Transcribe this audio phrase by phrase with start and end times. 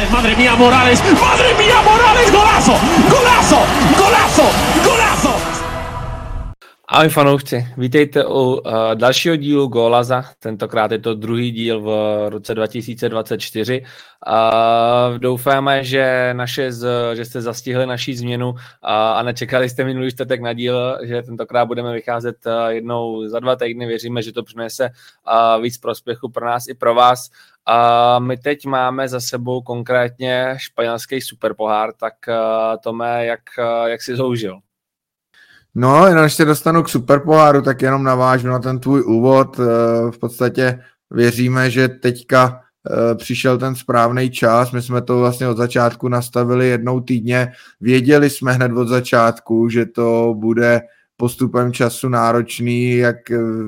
[0.00, 2.72] Morales, madre mía Morales, madre mía Morales, golazo,
[3.10, 3.60] golazo,
[3.98, 4.46] golazo,
[4.84, 5.60] golazo.
[6.92, 8.60] Ahoj fanoušci, vítejte u uh,
[8.94, 11.90] dalšího dílu Golaza, tentokrát je to druhý díl v
[12.28, 13.80] roce 2024.
[13.80, 18.58] Uh, doufáme, že, naše z, že jste zastihli naší změnu uh,
[18.90, 23.56] a nečekali jste minulý čtvrtek na díl, že tentokrát budeme vycházet uh, jednou za dva
[23.56, 23.86] týdny.
[23.86, 27.30] Věříme, že to přinese uh, víc prospěchu pro nás i pro vás.
[27.66, 32.34] A my teď máme za sebou konkrétně španělský superpohár, tak uh,
[32.82, 34.60] Tome, jak, uh, jak si zoužil?
[35.74, 39.60] No, jenom se dostanu k superpoháru, tak jenom navážu na ten tvůj úvod.
[39.60, 39.64] Eh,
[40.10, 42.60] v podstatě věříme, že teďka
[42.90, 44.72] eh, přišel ten správný čas.
[44.72, 47.52] My jsme to vlastně od začátku nastavili jednou týdně.
[47.80, 50.80] Věděli jsme hned od začátku, že to bude
[51.20, 53.16] postupem času náročný, jak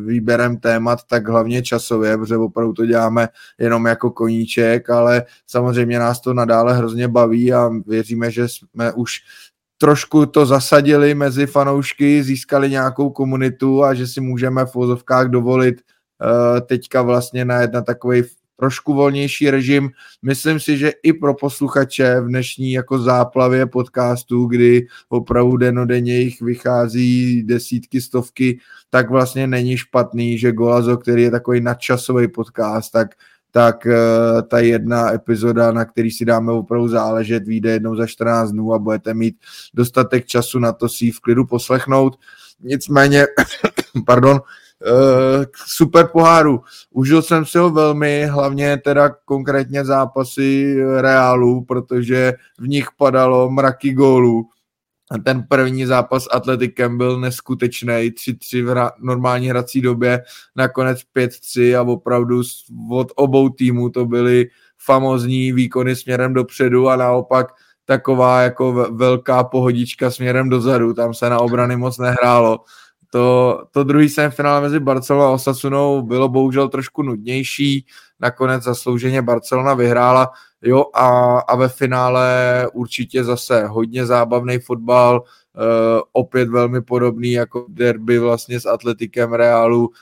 [0.07, 3.29] výběrem témat, tak hlavně časově, protože opravdu to děláme
[3.59, 9.21] jenom jako koníček, ale samozřejmě nás to nadále hrozně baví a věříme, že jsme už
[9.79, 15.77] trošku to zasadili mezi fanoušky, získali nějakou komunitu a že si můžeme v vozovkách dovolit
[15.77, 18.23] uh, teďka vlastně na jedna takový
[18.57, 19.91] trošku volnější režim.
[20.23, 26.41] Myslím si, že i pro posluchače v dnešní jako záplavě podcastů, kdy opravdu denodenně jich
[26.41, 28.59] vychází desítky, stovky,
[28.91, 33.09] tak vlastně není špatný, že Golazo, který je takový nadčasový podcast, tak
[33.55, 38.51] tak uh, ta jedna epizoda, na který si dáme opravdu záležet, vyjde jednou za 14
[38.51, 39.37] dnů a budete mít
[39.75, 42.19] dostatek času na to si v klidu poslechnout.
[42.61, 43.27] Nicméně,
[44.07, 44.41] pardon,
[44.87, 46.61] uh, super poháru.
[46.91, 53.93] Užil jsem si ho velmi, hlavně teda konkrétně zápasy Reálu, protože v nich padalo mraky
[53.93, 54.49] gólů
[55.19, 60.23] ten první zápas Atletikem byl neskutečný, 3-3 v hra, normální hrací době,
[60.57, 62.43] nakonec 5-3 a opravdu
[62.91, 67.47] od obou týmů to byly famozní výkony směrem dopředu a naopak
[67.85, 72.61] taková jako velká pohodička směrem dozadu, tam se na obrany moc nehrálo.
[73.13, 77.87] To, to druhý semifinále mezi Barcelonou a Osasunou bylo bohužel trošku nudnější,
[78.21, 80.33] nakonec zaslouženě Barcelona vyhrála,
[80.65, 82.27] Jo, a, a ve finále
[82.73, 89.87] určitě zase hodně zábavný fotbal, uh, opět velmi podobný jako derby vlastně s Atletikem Realu,
[89.87, 89.93] uh,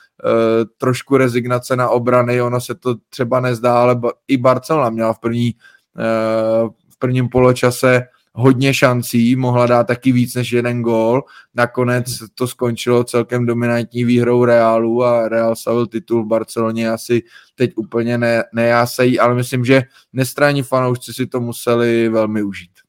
[0.77, 5.55] trošku rezignace na obrany, ono se to třeba nezdá, ale i Barcelona měla v první
[5.97, 11.23] uh, v prvním poločase hodně šancí, mohla dát taky víc než jeden gól.
[11.55, 12.05] Nakonec
[12.35, 17.23] to skončilo celkem dominantní výhrou Realu a Real savil titul v Barceloně asi
[17.55, 19.83] teď úplně ne, nejásejí, ale myslím, že
[20.13, 22.80] nestranní fanoušci si to museli velmi užít.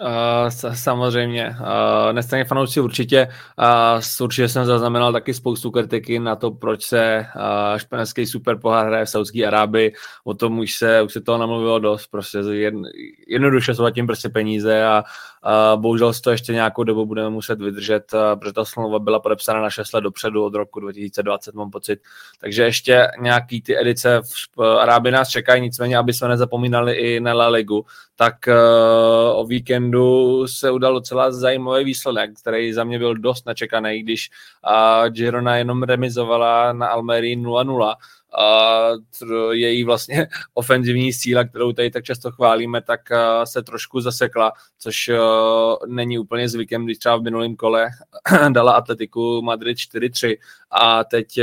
[0.00, 1.56] Uh, samozřejmě.
[1.60, 3.28] Uh, Nestraně fanoušci určitě.
[3.58, 9.04] Uh, určitě jsem zaznamenal taky spoustu kritiky na to, proč se uh, španělský superpohár hraje
[9.04, 9.94] v Saudské Arábii.
[10.24, 12.06] O tom už se, už se toho namluvilo dost.
[12.06, 12.82] Prostě jedn,
[13.28, 15.04] jednoduše jsou tím prostě peníze a
[15.46, 19.60] uh, bohužel to ještě nějakou dobu budeme muset vydržet, uh, protože ta smlouva byla podepsána
[19.60, 22.00] na 6 let dopředu od roku 2020, mám pocit.
[22.40, 24.20] Takže ještě nějaký ty edice
[24.56, 27.86] v Arábii nás čekají, nicméně, aby jsme nezapomínali i na La Ligu,
[28.16, 34.02] tak uh, o víkendu se udal docela zajímavý výsledek, který za mě byl dost nečekaný,
[34.02, 34.30] když
[34.66, 37.94] uh, Girona jenom remizovala na Almerii 0-0
[38.36, 38.90] a
[39.50, 43.00] její vlastně ofenzivní síla, kterou tady tak často chválíme, tak
[43.44, 45.10] se trošku zasekla, což
[45.86, 47.88] není úplně zvykem, když třeba v minulém kole
[48.52, 50.36] dala Atletiku Madrid 4-3
[50.70, 51.40] a teď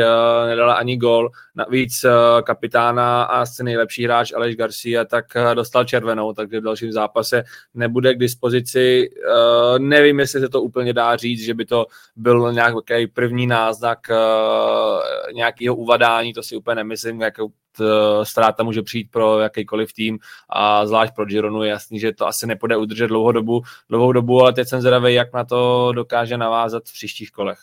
[0.48, 1.30] nedala ani gol.
[1.56, 2.06] Navíc
[2.44, 7.44] kapitána a asi nejlepší hráč Aleš Garcia tak dostal červenou, takže v dalším zápase
[7.74, 9.10] nebude k dispozici.
[9.78, 14.00] Nevím, jestli se to úplně dá říct, že by to byl nějaký první náznak
[15.34, 17.52] nějakého uvadání, to si úplně nemyslím, jakou
[18.24, 22.48] ztráta může přijít pro jakýkoliv tým a zvlášť pro Gironu je jasný, že to asi
[22.48, 26.84] nepůjde udržet dlouhou dobu, dlouhou dobu ale teď jsem zvědavý, jak na to dokáže navázat
[26.86, 27.60] v příštích kolech.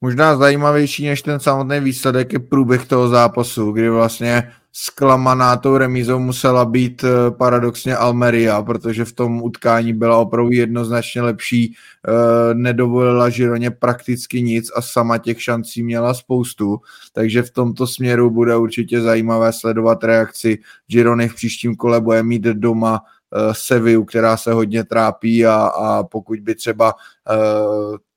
[0.00, 6.18] Možná zajímavější než ten samotný výsledek je průběh toho zápasu, kdy vlastně zklamaná tou remízou
[6.18, 11.74] musela být eh, paradoxně Almeria, protože v tom utkání byla opravdu jednoznačně lepší,
[12.08, 16.80] eh, nedovolila Žironě prakticky nic a sama těch šancí měla spoustu,
[17.12, 22.42] takže v tomto směru bude určitě zajímavé sledovat reakci Girony v příštím kole, bude mít
[22.42, 26.94] doma eh, Seviu, která se hodně trápí a, a pokud by třeba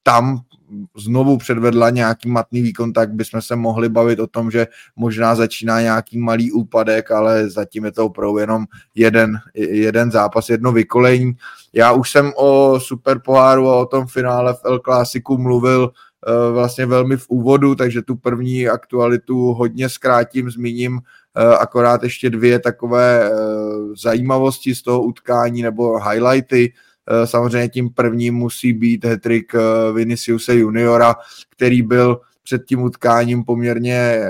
[0.03, 0.39] tam
[0.97, 5.81] znovu předvedla nějaký matný výkon, tak bychom se mohli bavit o tom, že možná začíná
[5.81, 8.65] nějaký malý úpadek, ale zatím je to opravdu jenom
[8.95, 11.33] jeden, jeden zápas, jedno vykolení.
[11.73, 16.53] Já už jsem o super poháru a o tom finále v El Clásiku mluvil uh,
[16.53, 20.99] vlastně velmi v úvodu, takže tu první aktualitu hodně zkrátím, zmíním
[21.59, 23.31] akorát ještě dvě takové
[24.01, 26.73] zajímavosti z toho utkání nebo highlighty.
[27.25, 29.53] Samozřejmě tím prvním musí být hetrik
[29.93, 31.15] Viniciuse juniora,
[31.49, 34.21] který byl před tím utkáním poměrně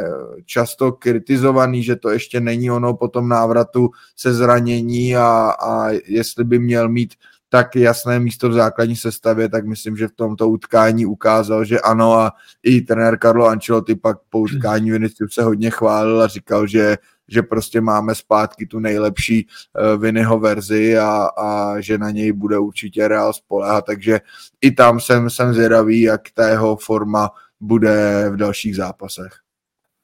[0.46, 6.44] často kritizovaný, že to ještě není ono po tom návratu se zranění a, a jestli
[6.44, 7.14] by měl mít
[7.50, 12.14] tak jasné místo v základní sestavě, tak myslím, že v tomto utkání ukázal, že ano
[12.14, 12.32] a
[12.64, 16.98] i trenér Carlo Ancelotti pak po utkání Vinicius se hodně chválil a říkal, že
[17.32, 22.58] že prostě máme zpátky tu nejlepší uh, Vinnyho verzi a, a že na něj bude
[22.58, 24.20] určitě Real spolehat, takže
[24.62, 27.30] i tam jsem, jsem zvědavý, jak ta jeho forma
[27.60, 29.32] bude v dalších zápasech.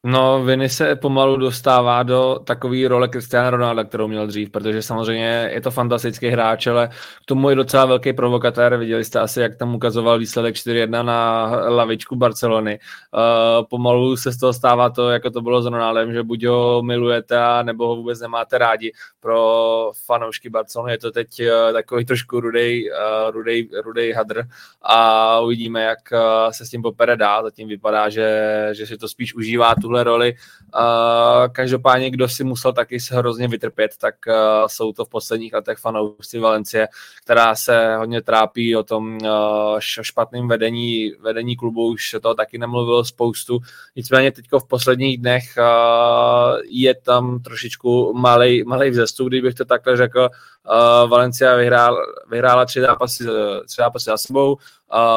[0.05, 5.49] No, Viny se pomalu dostává do takové role Cristiano Ronaldo, kterou měl dřív, protože samozřejmě
[5.53, 6.87] je to fantastický hráč, ale
[7.23, 8.77] k tomu je docela velký provokatér.
[8.77, 12.79] Viděli jste asi, jak tam ukazoval výsledek 4-1 na lavičku Barcelony.
[12.79, 16.81] Uh, pomalu se z toho stává to, jako to bylo s Ronaldem, že buď ho
[16.81, 18.91] milujete, nebo ho vůbec nemáte rádi.
[19.19, 24.43] Pro fanoušky Barcelony je to teď uh, takový trošku rudej, uh, rudej, rudej hadr
[24.81, 27.43] a uvidíme, jak uh, se s tím popere dál.
[27.43, 30.33] Zatím vypadá, že, že si to spíš užívá tuhle tuhle roli.
[30.75, 34.33] Uh, každopádně, kdo si musel taky se hrozně vytrpět, tak uh,
[34.67, 36.87] jsou to v posledních letech fanoušci Valencie,
[37.23, 42.57] která se hodně trápí o tom uh, špatném vedení, vedení klubu, už se toho taky
[42.57, 43.59] nemluvilo spoustu.
[43.95, 49.97] Nicméně teď v posledních dnech uh, je tam trošičku malý, malý vzestup, kdybych to takhle
[49.97, 50.29] řekl.
[50.29, 51.97] Uh, Valencia vyhrál,
[52.29, 53.23] vyhrála tři zápasy,
[53.65, 54.57] tři zápasy za sebou,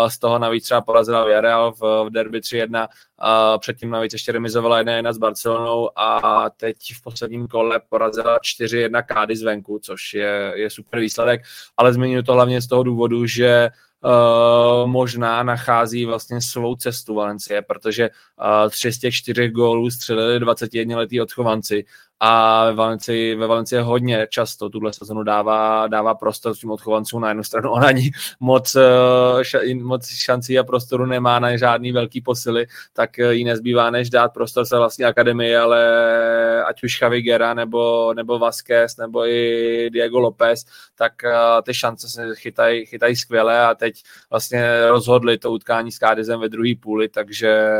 [0.08, 4.82] z toho navíc třeba porazila Villarreal v, v derby 3-1, uh, předtím navíc ještě remizovala
[4.82, 10.70] 1-1 s Barcelonou a teď v posledním kole porazila 4-1 Kády zvenku, což je, je
[10.70, 11.42] super výsledek,
[11.76, 13.70] ale zmiňuji to hlavně z toho důvodu, že
[14.04, 20.40] Uh, možná nachází vlastně svou cestu Valencie, protože uh, tři z těch čtyřech gólů střelili
[20.40, 21.84] 21-letý odchovanci
[22.20, 27.28] a ve Valencii, ve Valencii hodně často tuhle sezonu dává, dává prostor tím odchovancům na
[27.28, 27.70] jednu stranu.
[27.70, 33.34] Ona ani moc, eh, moc šancí a prostoru nemá na žádný velký posily, tak eh,
[33.34, 35.80] jí nezbývá, než dát prostor se vlastní akademii, ale
[36.64, 40.64] ať už Chavigera nebo, nebo Vasquez nebo i Diego López,
[40.94, 45.98] tak uh, ty šance se chytají chytaj skvěle a teď vlastně rozhodli to utkání s
[45.98, 47.70] Kádizem ve druhé půli, takže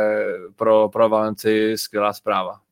[0.55, 2.70] pro, pro Valenci skvělá zpráva.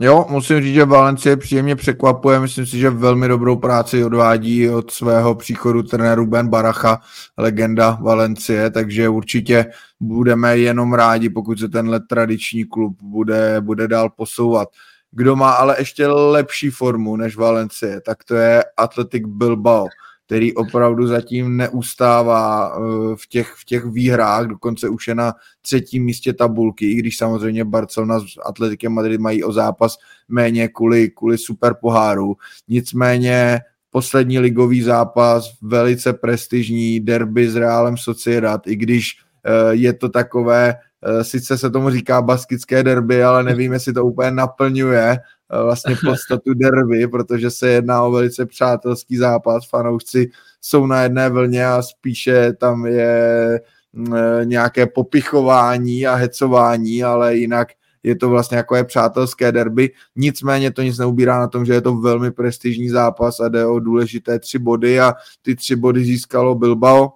[0.00, 4.90] Jo, musím říct, že Valencie příjemně překvapuje, myslím si, že velmi dobrou práci odvádí od
[4.90, 7.00] svého příchodu trenéru Ben Baracha,
[7.36, 9.66] legenda Valencie, takže určitě
[10.00, 14.68] budeme jenom rádi, pokud se tenhle tradiční klub bude, bude dál posouvat.
[15.10, 19.86] Kdo má ale ještě lepší formu než Valencie, tak to je Athletic Bilbao
[20.26, 22.80] který opravdu zatím neustává eh,
[23.16, 27.64] v těch, v těch výhrách, dokonce už je na třetím místě tabulky, i když samozřejmě
[27.64, 29.96] Barcelona s Atletikem Madrid mají o zápas
[30.28, 32.36] méně kvůli, kvůli super poháru.
[32.68, 40.08] Nicméně poslední ligový zápas, velice prestižní derby s Realem Sociedad, i když eh, je to
[40.08, 45.18] takové, eh, sice se tomu říká baskické derby, ale nevím, jestli to úplně naplňuje
[45.64, 51.66] vlastně podstatu derby, protože se jedná o velice přátelský zápas, fanoušci jsou na jedné vlně
[51.66, 53.60] a spíše tam je
[53.92, 57.68] mm, eh, nějaké popichování a hecování, ale jinak
[58.02, 61.80] je to vlastně jako je přátelské derby, nicméně to nic neubírá na tom, že je
[61.80, 66.54] to velmi prestižní zápas a jde o důležité tři body a ty tři body získalo
[66.54, 67.12] Bilbao,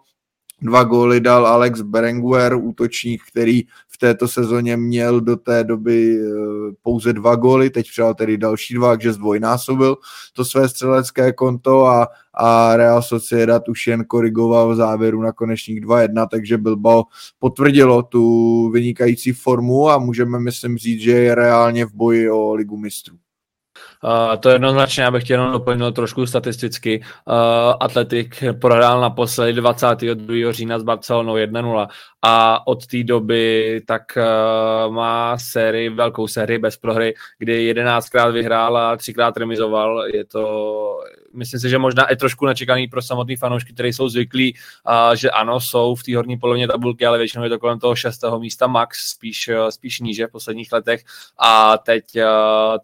[0.62, 6.72] Dva góly dal Alex Berenguer, útočník, který v této sezóně měl do té doby eh,
[6.82, 9.96] pouze dva góly, teď přijal tedy další dva, takže zdvojnásobil
[10.32, 15.84] to své střelecké konto a, a Real Sociedad už jen korigoval v závěru na konečník
[15.84, 17.04] 2-1, takže Bilbao
[17.38, 22.76] potvrdilo tu vynikající formu a můžeme myslím říct, že je reálně v boji o ligu
[22.76, 23.16] mistrů.
[24.04, 27.00] Uh, to jednoznačně, abych chtěl jenom doplnil trošku statisticky.
[27.00, 27.34] Uh,
[27.80, 30.52] Atletik prohrál naposledy 22.
[30.52, 31.88] října s Barcelonou 1-0
[32.22, 38.76] a od té doby tak uh, má sérii, velkou sérii bez prohry, kdy 11krát vyhrál
[38.76, 40.06] a třikrát remizoval.
[40.06, 40.98] Je to,
[41.34, 45.30] myslím si, že možná i trošku nečekaný pro samotný fanoušky, kteří jsou zvyklí, uh, že
[45.30, 48.66] ano, jsou v té horní polovině tabulky, ale většinou je to kolem toho šestého místa
[48.66, 51.00] max, spíš, spíš níže v posledních letech
[51.38, 52.22] a teď uh,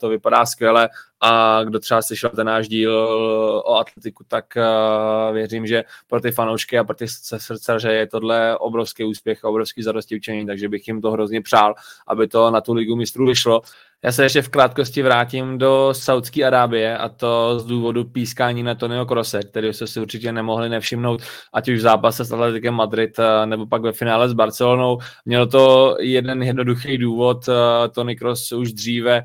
[0.00, 0.88] to vypadá skvěle
[1.20, 2.92] a kdo třeba slyšel ten náš díl
[3.64, 8.58] o atletiku, tak uh, věřím, že pro ty fanoušky a pro ty srdcaře je tohle
[8.58, 11.74] obrovský úspěch a obrovský zadosti učení, takže bych jim to hrozně přál,
[12.06, 13.62] aby to na tu ligu mistrů vyšlo.
[14.04, 18.74] Já se ještě v krátkosti vrátím do Saudské Arábie a to z důvodu pískání na
[18.74, 21.22] Tonio Krose, který se si určitě nemohli nevšimnout,
[21.52, 24.98] ať už v zápase s Atletikem Madrid eh, nebo pak ve finále s Barcelonou.
[25.24, 27.48] Mělo to jeden jednoduchý důvod.
[27.48, 29.24] Eh, Tony Kroos už dříve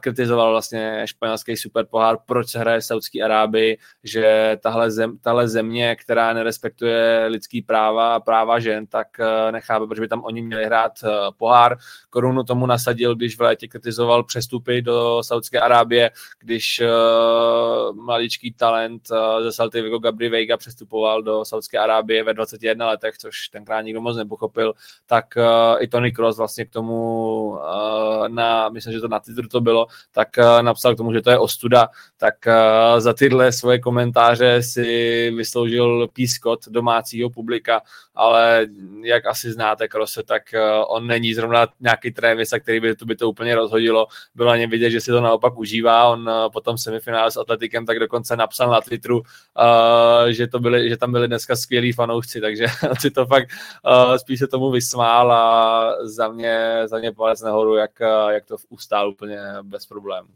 [0.00, 5.96] kritizoval vlastně španělský superpohár, proč se hraje v Saudské Arábii, že tahle, zem, tahle země,
[5.96, 10.64] která nerespektuje lidský práva a práva žen, tak eh, nechápe, proč by tam oni měli
[10.64, 10.92] hrát
[11.36, 11.76] pohár.
[12.10, 18.52] Korunu tomu nasadil, když v létě kritizoval kritizoval přestupy do Saudské Arábie, když uh, maličký
[18.52, 23.48] talent uh, ze Salty Vigo Gabri Veiga přestupoval do Saudské Arábie ve 21 letech, což
[23.48, 24.72] tenkrát nikdo moc nepochopil,
[25.06, 29.48] tak uh, i Tony Cross vlastně k tomu uh, na, myslím, že to na Twitter
[29.48, 33.52] to bylo, tak uh, napsal k tomu, že to je ostuda, tak uh, za tyhle
[33.52, 37.82] svoje komentáře si vysloužil pískot domácího publika,
[38.14, 38.66] ale
[39.02, 43.16] jak asi znáte Krose, tak uh, on není zrovna nějaký trémis, který by to, by
[43.16, 44.06] to úplně rozhodil hodilo.
[44.34, 46.04] Bylo na něm vidět, že si to naopak užívá.
[46.08, 50.88] On uh, potom semifinále s Atletikem tak dokonce napsal na Twitteru, uh, že, to byli,
[50.88, 52.66] že tam byli dneska skvělí fanoušci, takže
[53.00, 53.48] si to fakt
[53.86, 57.90] uh, spíš se tomu vysmál a za mě, za mě palec nahoru, jak,
[58.30, 60.28] jak to ustál úplně bez problémů.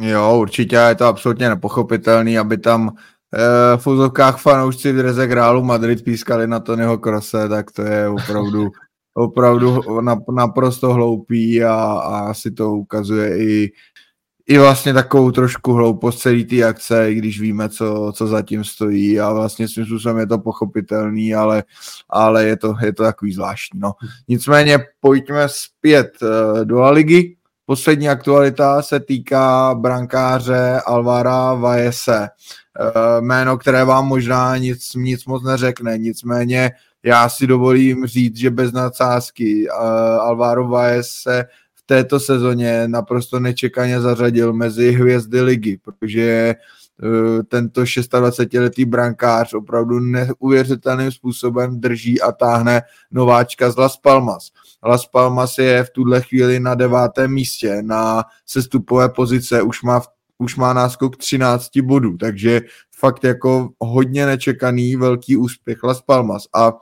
[0.00, 2.96] Jo, určitě je to absolutně nepochopitelný, aby tam
[3.76, 8.70] v fanoušci v Drezek Realu Madrid pískali na Tonyho Krose, tak to je opravdu
[9.14, 9.80] opravdu
[10.34, 13.72] naprosto hloupý a, a asi to ukazuje i,
[14.46, 19.20] i vlastně takovou trošku hloupost celý té akce, i když víme, co, co zatím stojí
[19.20, 21.64] a vlastně svým způsobem je to pochopitelný, ale,
[22.10, 23.80] ale je, to, je to takový zvláštní.
[23.80, 23.92] No.
[24.28, 27.36] Nicméně pojďme zpět uh, do La ligy.
[27.66, 32.28] Poslední aktualita se týká brankáře Alvara Vajese.
[32.80, 36.70] Uh, jméno, které vám možná nic, nic moc neřekne, nicméně
[37.04, 39.76] já si dovolím říct, že bez nadsázky uh,
[40.20, 41.44] Alvaro Baez se
[41.74, 46.54] v této sezóně naprosto nečekaně zařadil mezi hvězdy ligy, protože
[47.02, 54.50] uh, tento 26-letý brankář opravdu neuvěřitelným způsobem drží a táhne nováčka z Las Palmas.
[54.84, 60.02] Las Palmas je v tuhle chvíli na devátém místě, na sestupové pozice, už má
[60.38, 62.60] už má náskok 13 bodů, takže
[62.98, 66.72] fakt jako hodně nečekaný velký úspěch Las Palmas a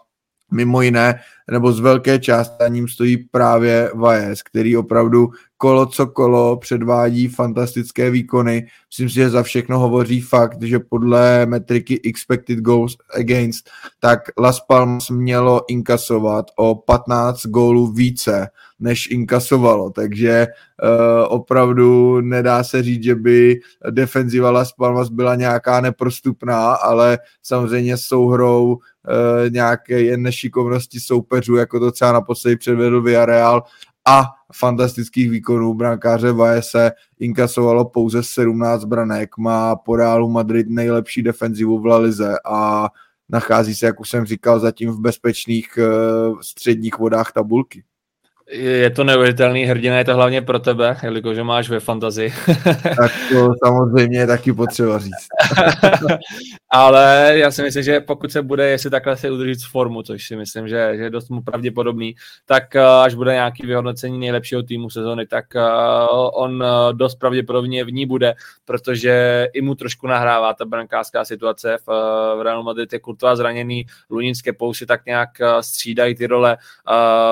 [0.53, 5.31] mimo jiné, nebo z velké části na ním stojí právě Vajes, který opravdu
[5.63, 8.67] kolo co kolo předvádí fantastické výkony.
[8.91, 14.61] Myslím si, že za všechno hovoří fakt, že podle metriky expected goals against, tak Las
[14.61, 18.49] Palmas mělo inkasovat o 15 gólů více,
[18.81, 25.81] než inkasovalo, takže uh, opravdu nedá se říct, že by defenziva Las Palmas byla nějaká
[25.81, 28.79] neprostupná, ale samozřejmě souhrou
[29.09, 33.63] uh, nějaké nešikovnosti soupeřů, jako to třeba naposledy předvedl Villarreal
[34.05, 41.79] a fantastických výkonů brankáře Vajese inkasovalo pouze 17 branek, má po Realu Madrid nejlepší defenzivu
[41.79, 42.89] v La Lize a
[43.29, 47.85] nachází se, jak už jsem říkal, zatím v bezpečných uh, středních vodách tabulky.
[48.53, 52.33] Je to neuvěřitelný hrdina, je to hlavně pro tebe, jelikož máš ve fantazii.
[52.83, 55.27] tak to samozřejmě je taky potřeba říct.
[56.75, 60.27] Ale já si myslím, že pokud se bude, jestli takhle se udržit z formu, což
[60.27, 62.15] si myslím, že, že je dost mu pravděpodobný,
[62.47, 65.63] tak eh, až bude nějaký vyhodnocení nejlepšího týmu sezony, tak eh,
[66.33, 71.77] on eh, dost pravděpodobně v ní bude, protože i mu trošku nahrává ta brankářská situace.
[71.87, 71.91] V,
[72.39, 75.29] v Real Madrid je Kurtová zraněný, Luninské pousy tak nějak
[75.61, 76.57] střídají ty role.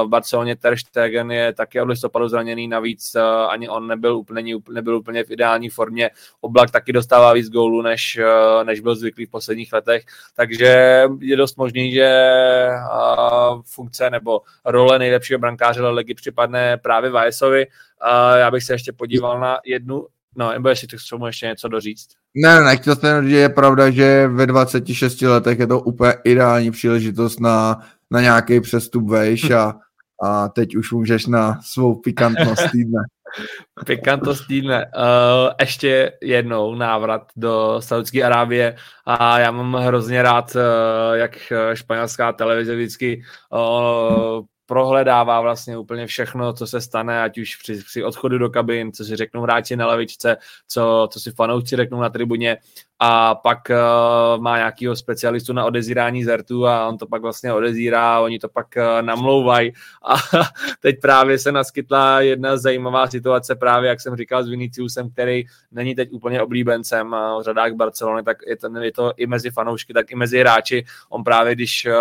[0.05, 0.77] V Barceloně Ter
[1.11, 3.17] Stegen je taky od listopadu zraněný, navíc
[3.49, 6.11] ani on nebyl úplně, nebyl úplně v ideální formě.
[6.40, 8.21] Oblak taky dostává víc gólů, než,
[8.64, 10.05] než byl zvyklý v posledních letech,
[10.37, 12.11] takže je dost možný, že
[13.64, 17.67] funkce nebo role nejlepšího brankáře ligy připadne právě Vajesovi.
[18.37, 22.09] Já bych se ještě podíval na jednu No, nebo jestli chceš tomu ještě něco doříct.
[22.35, 26.71] Ne, ne, nechtěl jsem že je pravda, že ve 26 letech je to úplně ideální
[26.71, 29.75] příležitost na, na nějaký přestup vejš a,
[30.23, 33.03] a teď už můžeš na svou pikantnost týdne.
[33.87, 34.91] Pikantost týdne.
[34.97, 42.33] Uh, ještě jednou návrat do Saudské Arábie a já mám hrozně rád, uh, jak španělská
[42.33, 43.23] televize vždycky
[43.53, 48.93] uh, prohledává vlastně úplně všechno, co se stane, ať už při, při odchodu do kabin,
[48.93, 50.37] co si řeknou hráči na levičce,
[50.69, 52.59] co, co si fanoušci řeknou na tribuně
[53.03, 58.21] a pak uh, má nějakého specialistu na odezírání zertu a on to pak vlastně odezírá
[58.21, 59.73] oni to pak uh, namlouvají
[60.05, 60.15] a
[60.81, 65.95] teď právě se naskytla jedna zajímavá situace právě, jak jsem říkal, s Viniciusem, který není
[65.95, 69.93] teď úplně oblíbencem uh, v řadách Barcelony, tak je to, je to i mezi fanoušky,
[69.93, 70.85] tak i mezi hráči.
[71.09, 71.93] On právě, když uh,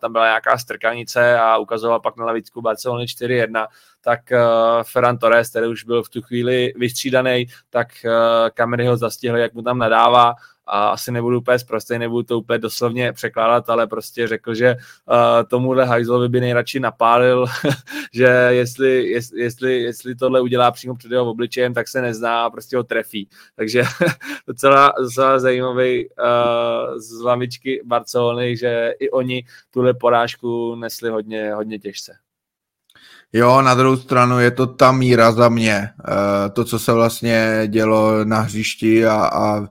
[0.00, 3.66] tam byla nějaká strkanice a ukazoval pak na levicku Barcelony 4-1,
[4.00, 4.38] tak uh,
[4.82, 8.12] Ferran Torres, který už byl v tu chvíli vystřídaný, tak uh,
[8.54, 10.34] kamery ho zastihly, jak mu tam nadává
[10.70, 15.14] a asi nebudu úplně zprostý, nebudu to úplně doslovně překládat, ale prostě řekl, že uh,
[15.48, 17.46] tomuhle hajzlovi by nejradši napálil,
[18.14, 22.76] že jestli, jestli, jestli, tohle udělá přímo před jeho obličejem, tak se nezná a prostě
[22.76, 23.28] ho trefí.
[23.56, 23.82] Takže
[24.46, 31.78] docela, docela zajímavý uh, z lavičky Barcelony, že i oni tuhle porážku nesli hodně, hodně
[31.78, 32.12] těžce.
[33.32, 35.90] Jo, na druhou stranu je to ta míra za mě.
[35.98, 36.14] Uh,
[36.52, 39.66] to, co se vlastně dělo na hřišti a, a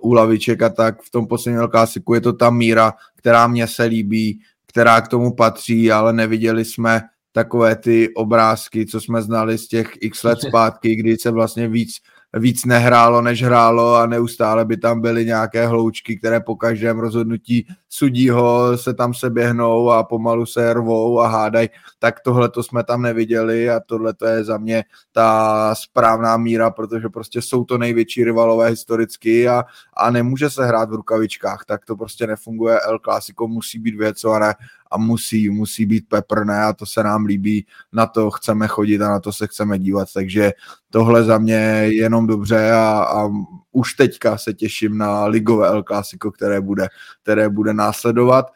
[0.00, 2.14] u laviček a tak v tom posledním klasiku.
[2.14, 7.02] Je to ta míra, která mě se líbí, která k tomu patří, ale neviděli jsme
[7.32, 11.96] takové ty obrázky, co jsme znali z těch x let zpátky, kdy se vlastně víc
[12.36, 17.66] víc nehrálo, než hrálo a neustále by tam byly nějaké hloučky, které po každém rozhodnutí
[17.88, 21.68] sudího se tam se běhnou a pomalu se rvou a hádají,
[21.98, 26.70] tak tohle to jsme tam neviděli a tohle to je za mě ta správná míra,
[26.70, 29.64] protože prostě jsou to největší rivalové historicky a,
[29.96, 32.80] a nemůže se hrát v rukavičkách, tak to prostě nefunguje.
[32.80, 34.54] El Clásico musí být věcované
[34.90, 39.08] a musí, musí být peprné a to se nám líbí, na to chceme chodit a
[39.08, 40.52] na to se chceme dívat, takže
[40.90, 43.30] tohle za mě je jenom dobře a, a
[43.72, 46.88] už teďka se těším na ligové El Clásico, které bude,
[47.22, 48.46] které bude následovat.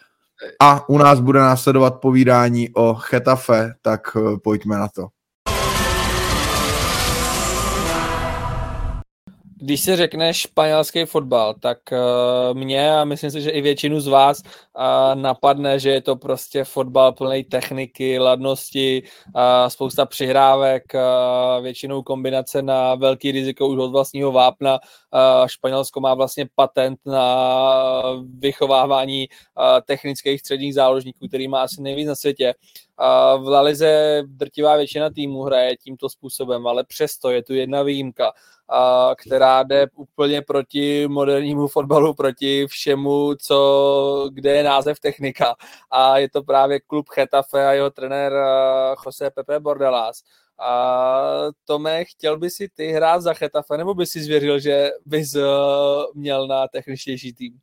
[0.61, 5.13] A u nás bude následovat povídání o Chetafe, tak eh, pojďme na to.
[9.64, 14.06] Když se řekne španělský fotbal, tak uh, mě a myslím si, že i většinu z
[14.06, 21.62] vás uh, napadne, že je to prostě fotbal plný techniky, ladnosti, uh, spousta přihrávek, uh,
[21.62, 24.80] většinou kombinace na velký riziko už od vlastního vápna.
[24.80, 28.02] Uh, Španělsko má vlastně patent na
[28.38, 32.54] vychovávání uh, technických středních záložníků, který má asi nejvíc na světě.
[33.00, 38.33] Uh, v Lalize drtivá většina týmů hraje tímto způsobem, ale přesto je tu jedna výjimka
[39.16, 45.54] která jde úplně proti modernímu fotbalu, proti všemu, co, kde je název technika.
[45.90, 48.33] A je to právě klub Chetafe a jeho trenér
[49.06, 50.23] Jose Pepe Bordelas.
[50.59, 55.37] A Tome, chtěl by si ty hrát za Chetafe, nebo by si zvěřil, že bys
[56.14, 57.59] měl na techničtější tým?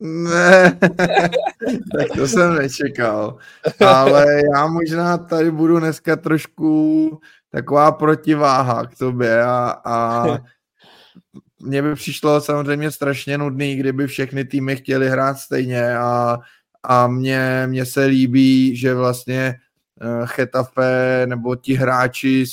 [0.00, 0.78] Ne,
[1.98, 3.38] tak to jsem nečekal.
[3.86, 10.26] Ale já možná tady budu dneska trošku taková protiváha k tobě a, a
[11.62, 16.38] mně by přišlo samozřejmě strašně nudný, kdyby všechny týmy chtěli hrát stejně a,
[16.82, 19.54] a mně, mně se líbí, že vlastně
[20.02, 22.44] uh, Chetafe nebo ti hráči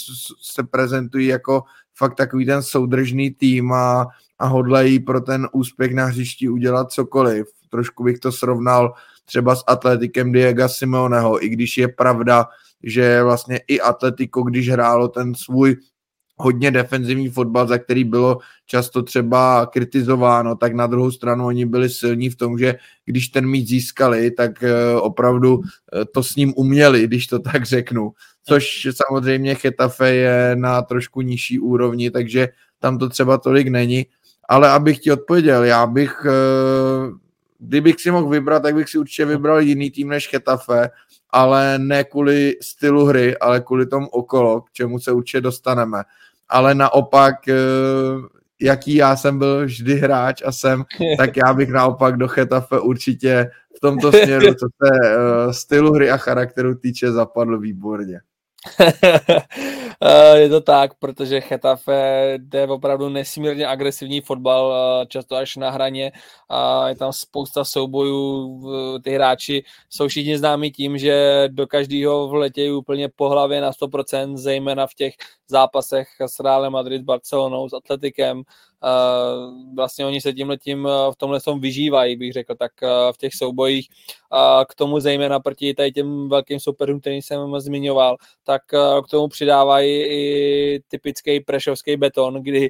[0.41, 1.63] se prezentují jako
[1.95, 4.07] fakt takový ten soudržný tým a,
[4.39, 7.47] a hodlají pro ten úspěch na hřišti udělat cokoliv.
[7.69, 8.93] Trošku bych to srovnal
[9.25, 12.47] třeba s atletikem Diego Simeoneho, i když je pravda,
[12.84, 15.76] že vlastně i Atletico, když hrálo ten svůj
[16.38, 21.90] hodně defenzivní fotbal, za který bylo často třeba kritizováno, tak na druhou stranu oni byli
[21.90, 26.54] silní v tom, že když ten míč získali, tak eh, opravdu eh, to s ním
[26.56, 28.12] uměli, když to tak řeknu.
[28.44, 34.06] Což samozřejmě Chetafe je na trošku nižší úrovni, takže tam to třeba tolik není.
[34.50, 37.12] Ale abych ti odpověděl, já bych, eh,
[37.60, 40.90] kdybych si mohl vybrat, tak bych si určitě vybral jiný tým než Chetafe,
[41.30, 46.04] ale ne kvůli stylu hry, ale kvůli tomu okolo, k čemu se určitě dostaneme.
[46.50, 47.56] Ale naopak, eh,
[48.62, 50.84] jaký já jsem byl vždy hráč a jsem,
[51.18, 56.12] tak já bych naopak do Chetafe určitě v tomto směru, co se uh, stylu hry
[56.12, 58.20] a charakteru týče, zapadl výborně.
[60.02, 65.70] Eh, je to tak, protože Chetafe jde opravdu nesmírně agresivní fotbal, eh, často až na
[65.70, 66.12] hraně
[66.50, 68.62] a je tam spousta soubojů,
[69.04, 74.38] ty hráči jsou všichni známí tím, že do každého vletějí úplně po hlavě na 100%,
[74.38, 75.13] zejména v těch
[75.48, 78.43] zápasech s Reálem Madrid, Barcelonou, s Atletikem,
[79.76, 82.72] vlastně oni se tímhle tím v tomhle tom vyžívají, bych řekl, tak
[83.12, 83.90] v těch soubojích
[84.70, 88.62] k tomu zejména proti tady těm velkým superům, který jsem zmiňoval, tak
[89.06, 92.70] k tomu přidávají i typický prešovský beton, kdy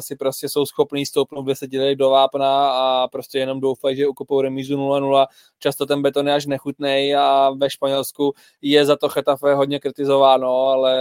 [0.00, 4.76] si prostě jsou schopní stoupnout desetiletí do vápna a prostě jenom doufají, že ukopou remízu
[4.76, 5.26] 0-0.
[5.58, 8.32] Často ten beton je až nechutný a ve Španělsku
[8.62, 10.92] je za to Chetafe hodně kritizováno, ale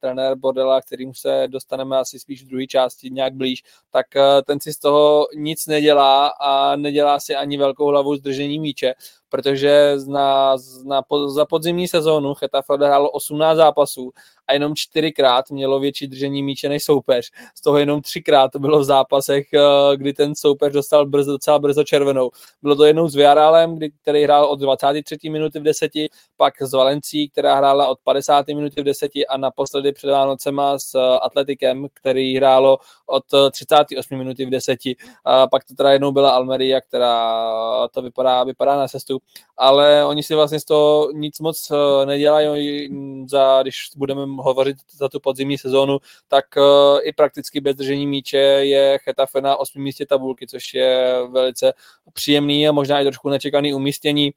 [0.00, 4.06] trenér Bordela, kterým se dostaneme asi spíš v druhé části nějak blíž, tak
[4.46, 8.94] ten si z toho nic nedělá a nedělá si ani velkou hlavu zdržení míče,
[9.32, 14.12] protože na, na, za podzimní sezónu Chetafe odehrálo 18 zápasů
[14.48, 17.30] a jenom čtyřikrát mělo větší držení míče než soupeř.
[17.54, 21.58] Z toho jenom třikrát to bylo v zápasech, eh, kdy ten soupeř dostal brzo, docela
[21.58, 22.30] brzo červenou.
[22.62, 25.30] Bylo to jednou s Viarálem, který hrál od 23.
[25.30, 28.54] minuty v deseti, pak s Valencí, která hrála od 50.
[28.54, 34.46] minuty v deseti a naposledy před Vánocema s eh, Atletikem, který hrálo od 38 minuty
[34.46, 34.96] v deseti.
[35.24, 39.18] A pak to teda jednou byla Almeria, která to vypadá, vypadá na cestu,
[39.56, 42.88] ale oni si vlastně z toho nic moc eh, nedělají,
[43.28, 48.38] za, když budeme hovořit za tu podzimní sezónu, tak uh, i prakticky bez držení míče
[48.38, 49.82] je Chetafe na 8.
[49.82, 51.72] místě tabulky, což je velice
[52.12, 54.32] příjemný a možná i trošku nečekaný umístění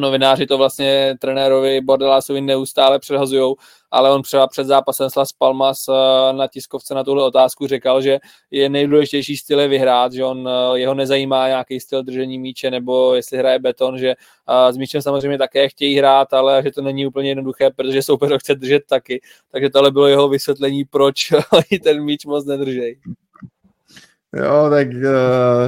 [0.00, 3.54] novináři to vlastně trenérovi Bordelásovi neustále předhazují,
[3.90, 8.02] ale on třeba před zápasem s Las Palmas eh, na tiskovce na tuhle otázku říkal,
[8.02, 8.18] že
[8.50, 13.14] je nejdůležitější styl je vyhrát, že on, eh, jeho nezajímá nějaký styl držení míče nebo
[13.14, 17.06] jestli hraje beton, že eh, s míčem samozřejmě také chtějí hrát, ale že to není
[17.06, 19.20] úplně jednoduché, protože soupeř ho chce držet taky.
[19.52, 21.32] Takže tohle bylo jeho vysvětlení, proč
[21.82, 22.96] ten míč moc nedržejí.
[24.36, 25.02] Jo, tak uh,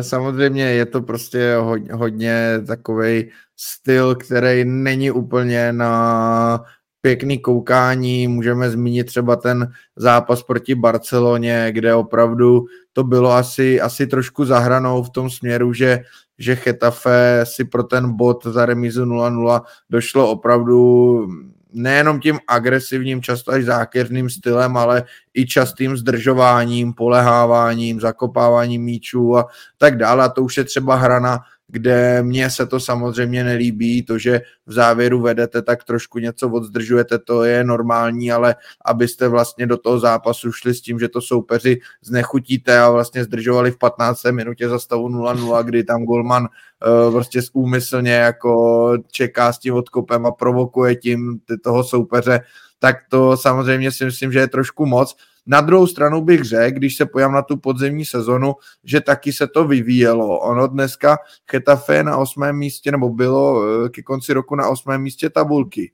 [0.00, 6.64] samozřejmě je to prostě hodně, hodně takový styl, který není úplně na
[7.00, 8.28] pěkný koukání.
[8.28, 15.02] Můžeme zmínit třeba ten zápas proti Barceloně, kde opravdu to bylo asi, asi trošku zahranou
[15.02, 16.00] v tom směru, že,
[16.38, 21.28] že Chetafe si pro ten bod za remizu 0-0 došlo opravdu
[21.72, 25.04] nejenom tím agresivním, často až zákeřným stylem, ale
[25.35, 29.46] i častým zdržováním, poleháváním, zakopáváním míčů a
[29.78, 30.24] tak dále.
[30.24, 34.72] A to už je třeba hrana kde mně se to samozřejmě nelíbí, to, že v
[34.72, 40.52] závěru vedete, tak trošku něco odzdržujete, to je normální, ale abyste vlastně do toho zápasu
[40.52, 44.24] šli s tím, že to soupeři znechutíte a vlastně zdržovali v 15.
[44.31, 50.26] minutě za stavu 0-0, kdy tam golman uh, prostě úmyslně jako čeká s tím odkopem
[50.26, 52.40] a provokuje tím toho soupeře,
[52.78, 55.16] tak to samozřejmě si myslím, že je trošku moc.
[55.48, 59.46] Na druhou stranu bych řekl, když se pojám na tu podzemní sezonu, že taky se
[59.46, 60.38] to vyvíjelo.
[60.38, 61.18] Ono dneska
[61.50, 65.92] Chetafe na osmém místě, nebo bylo eh, ke konci roku na osmém místě tabulky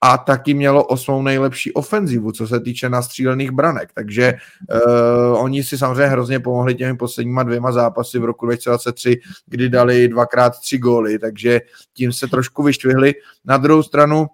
[0.00, 3.90] a taky mělo osmou nejlepší ofenzivu, co se týče nastřílených branek.
[3.94, 9.68] Takže uh, oni si samozřejmě hrozně pomohli těmi posledníma dvěma zápasy v roku 2023, kdy
[9.68, 11.60] dali dvakrát tři góly, takže
[11.94, 13.14] tím se trošku vyštvihli.
[13.44, 14.26] Na druhou stranu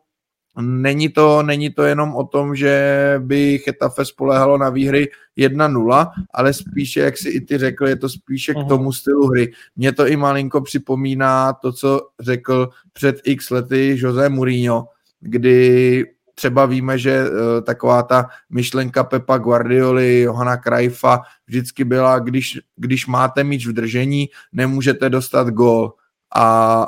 [0.60, 6.52] Není to, není to jenom o tom, že by Chetafe spolehalo na výhry 1-0, ale
[6.52, 8.68] spíše, jak si i ty řekl, je to spíše k mhm.
[8.68, 9.52] tomu stylu hry.
[9.76, 14.88] Mně to i malinko připomíná to, co řekl před x lety José Mourinho,
[15.20, 22.58] kdy třeba víme, že uh, taková ta myšlenka Pepa Guardioli, Johana Krajfa vždycky byla, když,
[22.76, 25.92] když máte míč v držení, nemůžete dostat gol.
[26.36, 26.86] A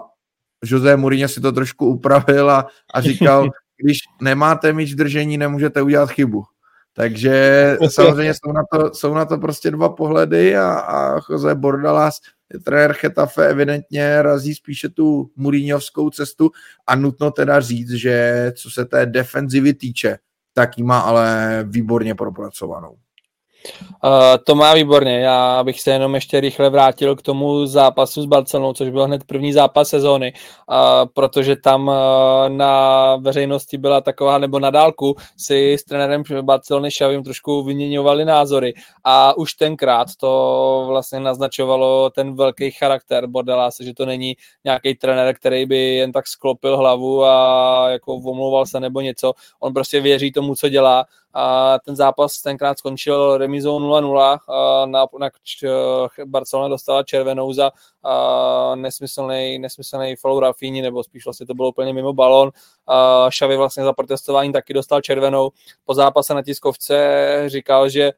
[0.64, 5.82] José Mourinho si to trošku upravil a, a říkal, když nemáte míč v držení, nemůžete
[5.82, 6.44] udělat chybu.
[6.96, 12.20] Takže samozřejmě jsou na to, jsou na to prostě dva pohledy a, a Jose Bordalas,
[12.64, 16.50] trenér Chetafe, evidentně razí spíše tu Mourinhovskou cestu
[16.86, 20.18] a nutno teda říct, že co se té defenzivy týče,
[20.52, 22.96] tak ji má ale výborně propracovanou.
[24.04, 24.10] Uh,
[24.46, 25.20] to má výborně.
[25.20, 29.24] Já bych se jenom ještě rychle vrátil k tomu zápasu s Barcelonou, což byl hned
[29.24, 30.76] první zápas sezóny, uh,
[31.14, 31.94] protože tam uh,
[32.48, 38.74] na veřejnosti byla taková, nebo na dálku si s trenérem Barcelony Šavím trošku vyměňovali názory
[39.04, 45.34] a už tenkrát to vlastně naznačovalo ten velký charakter Bordelase, že to není nějaký trenér,
[45.34, 49.32] který by jen tak sklopil hlavu a jako omlouval se nebo něco.
[49.60, 54.38] On prostě věří tomu, co dělá a ten zápas tenkrát skončil remizou 0-0,
[54.86, 55.30] na, na
[56.24, 57.70] Barcelona dostala červenou za
[58.74, 62.50] nesmyslný, nesmyslný follow Rafini, nebo spíš vlastně to bylo úplně mimo balon.
[63.28, 65.50] Šavy vlastně za protestování taky dostal červenou.
[65.84, 68.12] Po zápase na tiskovce říkal, že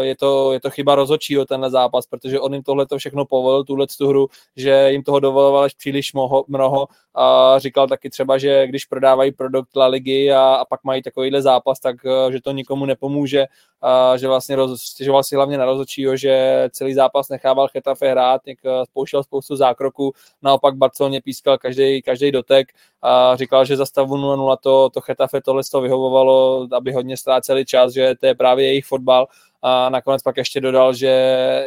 [0.00, 3.64] je to, je to chyba rozhodčího tenhle zápas, protože on jim tohle to všechno povolil,
[3.64, 8.38] tuhle tu hru, že jim toho dovoloval až příliš mnoho, mnoho a říkal taky třeba,
[8.38, 11.96] že když prodávají produkt La Ligy a, a pak mají takovýhle zápas, tak
[12.30, 13.46] že to nikomu nepomůže,
[13.82, 18.58] a že vlastně stěžoval si hlavně na rozhodčího, že celý zápas nechával Chetafe hrát, něk,
[18.84, 22.68] spouštěl spoustu zákroků, naopak Barceloně pískal každý, každý dotek
[23.02, 27.64] a říkal, že za stavu 0-0 to, to Chetafe tohle to vyhovovalo, aby hodně ztráceli
[27.64, 29.26] čas, že to je právě jejich fotbal fotbal
[29.64, 31.06] a nakonec pak ještě dodal, že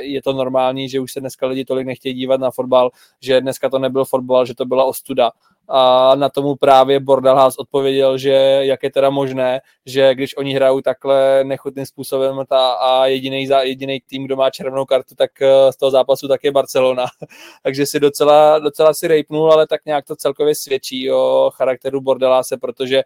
[0.02, 3.70] je to normální, že už se dneska lidi tolik nechtějí dívat na fotbal, že dneska
[3.70, 5.32] to nebyl fotbal, že to byla ostuda
[5.68, 8.32] a na tomu právě Bordelhaus odpověděl, že
[8.62, 14.02] jak je teda možné, že když oni hrajou takhle nechutným způsobem ta, a jediný, jediný
[14.10, 17.06] tým, kdo má červenou kartu, tak eh, z toho zápasu tak je Barcelona.
[17.64, 22.58] Takže si docela, docela si rejpnul, ale tak nějak to celkově svědčí o charakteru Bordeláse,
[22.58, 23.04] protože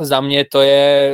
[0.00, 1.12] za mě to je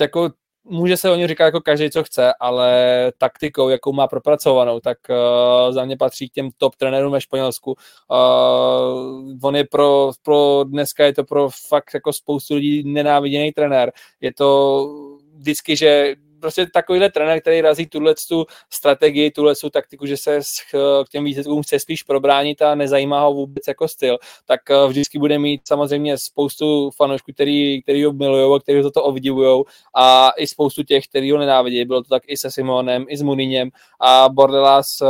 [0.00, 0.30] jako
[0.64, 4.98] může se o něj říkat jako každý, co chce, ale taktikou, jakou má propracovanou, tak
[5.10, 7.74] uh, za mě patří k těm top trenérům ve Španělsku.
[8.10, 13.92] Uh, on je pro, pro, dneska je to pro fakt jako spoustu lidí nenáviděný trenér.
[14.20, 14.88] Je to
[15.36, 20.40] vždycky, že prostě takovýhle trenér, který razí tuhle tu strategii, tuhle tu taktiku, že se
[20.70, 25.18] k těm výsledkům chce spíš probránit a nezajímá ho vůbec jako styl, tak eh, vždycky
[25.18, 29.62] bude mít samozřejmě spoustu fanoušků, který, který ho milují a který ho toto obdivují
[29.94, 31.84] a i spoustu těch, který ho nenávidí.
[31.84, 35.06] Bylo to tak i se Simonem, i s Muninem a Bordelas eh,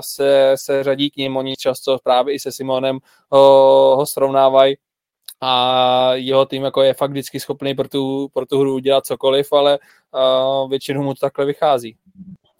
[0.00, 2.98] se, se řadí k ním, oni často právě i se Simonem
[3.30, 4.76] ho, ho srovnávají
[5.40, 9.52] a jeho tým jako je fakt vždycky schopný pro tu, pro tu hru udělat cokoliv,
[9.52, 9.78] ale
[10.12, 11.96] uh, většinou mu to takhle vychází.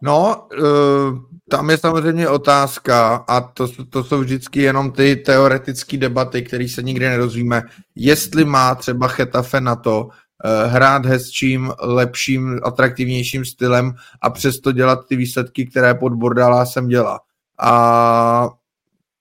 [0.02, 6.42] No, uh, tam je samozřejmě otázka a to, to jsou vždycky jenom ty teoretické debaty,
[6.42, 7.62] které se nikdy nedozvíme,
[7.94, 10.10] jestli má třeba Chetafe na to uh,
[10.72, 17.20] hrát hezčím, lepším, atraktivnějším stylem a přesto dělat ty výsledky, které pod Bordala jsem dělá.
[17.58, 18.48] A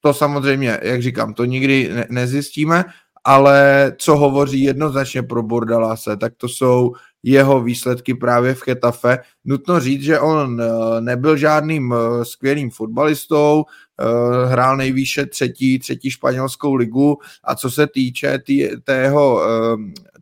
[0.02, 2.84] to samozřejmě, jak říkám, to nikdy ne- nezjistíme,
[3.26, 9.20] ale co hovoří jednoznačně pro Bordalase, tak to jsou jeho výsledky právě v Chetafe.
[9.46, 13.64] Nutno říct, že on eh, nebyl žádným eh, skvělým fotbalistou,
[14.00, 14.06] eh,
[14.48, 17.18] hrál nejvýše třetí, třetí španělskou ligu.
[17.44, 19.42] A co se týče tý, tého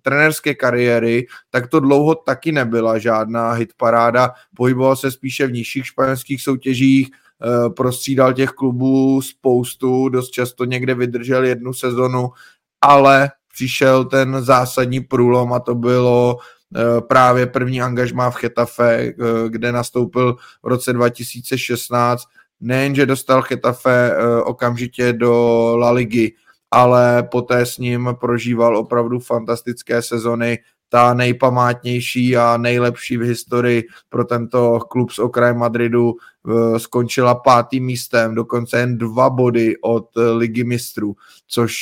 [0.02, 6.42] trenerské kariéry, tak to dlouho taky nebyla žádná hitparáda, pohyboval se spíše v nižších španělských
[6.42, 7.10] soutěžích,
[7.76, 12.30] prostřídal těch klubů spoustu, dost často někde vydržel jednu sezonu
[12.84, 16.38] ale přišel ten zásadní průlom a to bylo
[16.76, 19.14] eh, právě první angažmá v Chetafe, eh,
[19.50, 22.24] kde nastoupil v roce 2016.
[22.60, 25.34] Nejenže dostal Chetafe eh, okamžitě do
[25.78, 26.36] La Ligy,
[26.72, 30.60] ale poté s ním prožíval opravdu fantastické sezony,
[30.94, 37.86] ta nejpamátnější a nejlepší v historii pro tento klub z okraje Madridu eh, skončila pátým
[37.86, 41.16] místem, dokonce jen dva body od eh, ligy mistrů,
[41.48, 41.76] což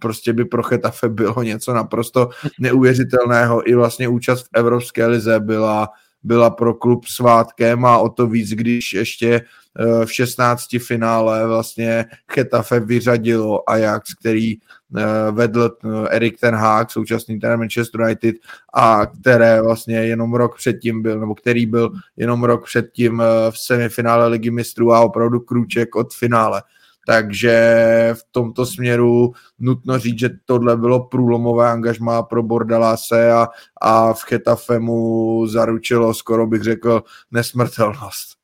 [0.00, 2.28] prostě by pro Chetafe bylo něco naprosto
[2.60, 3.68] neuvěřitelného.
[3.70, 5.88] I vlastně účast v Evropské lize byla
[6.22, 9.40] byla pro klub svátkem a o to víc, když ještě
[10.04, 17.40] v 16 finále vlastně Chetafe vyřadilo Ajax, který eh, vedl eh, Erik ten Hag, současný
[17.40, 18.36] trenér Manchester United
[18.74, 24.26] a které vlastně jenom rok předtím byl, nebo který byl jenom rok předtím v semifinále
[24.26, 26.62] ligy mistrů a opravdu krůček od finále.
[27.06, 33.48] Takže v tomto směru nutno říct, že tohle bylo průlomové angažmá pro Bordalase a,
[33.80, 38.39] a v Chetafe mu zaručilo, skoro bych řekl, nesmrtelnost.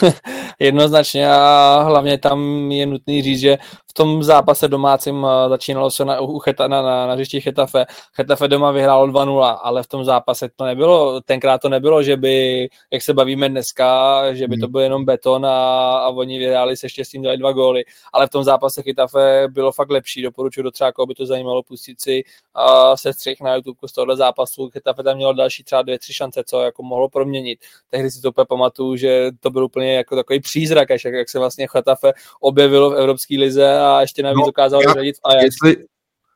[0.58, 3.58] Jednoznačně a hlavně tam je nutný říct, že
[3.92, 7.84] v tom zápase domácím eh, začínalo se na, u Cheta, na, na, na hřišti Chetafe.
[8.14, 12.68] Chetafe doma vyhrálo 2-0, ale v tom zápase to nebylo, tenkrát to nebylo, že by,
[12.90, 14.72] jak se bavíme dneska, že by to hmm.
[14.72, 15.50] byl jenom beton a,
[15.98, 19.90] a oni vyhráli se štěstím dali dva góly, ale v tom zápase Chetafe bylo fakt
[19.90, 22.22] lepší, doporučuji do třeba, by to zajímalo pustit si
[22.56, 24.70] uh, se střih na YouTube z tohohle zápasu.
[24.70, 27.58] Chetafe tam mělo další třeba dvě, tři šance, co jako mohlo proměnit.
[27.90, 31.28] Tehdy si to úplně pamatuju, že to byl úplně jako takový přízrak, až jak, jak
[31.28, 35.44] se vlastně Chetafe objevilo v Evropské lize a ještě navíc no, dokázal vyřadit Ajax.
[35.44, 35.76] Jestli,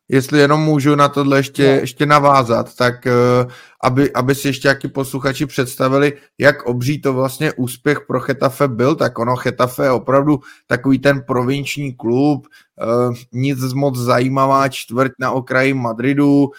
[0.08, 1.80] jestli jenom můžu na tohle ještě, no.
[1.80, 3.50] ještě navázat, tak uh,
[3.82, 8.94] aby, aby si ještě jaký posluchači představili, jak obří to vlastně úspěch pro Chetafe byl,
[8.94, 15.30] tak ono Chetafe je opravdu takový ten provinční klub, uh, nic moc zajímavá čtvrť na
[15.30, 16.50] okraji Madridu,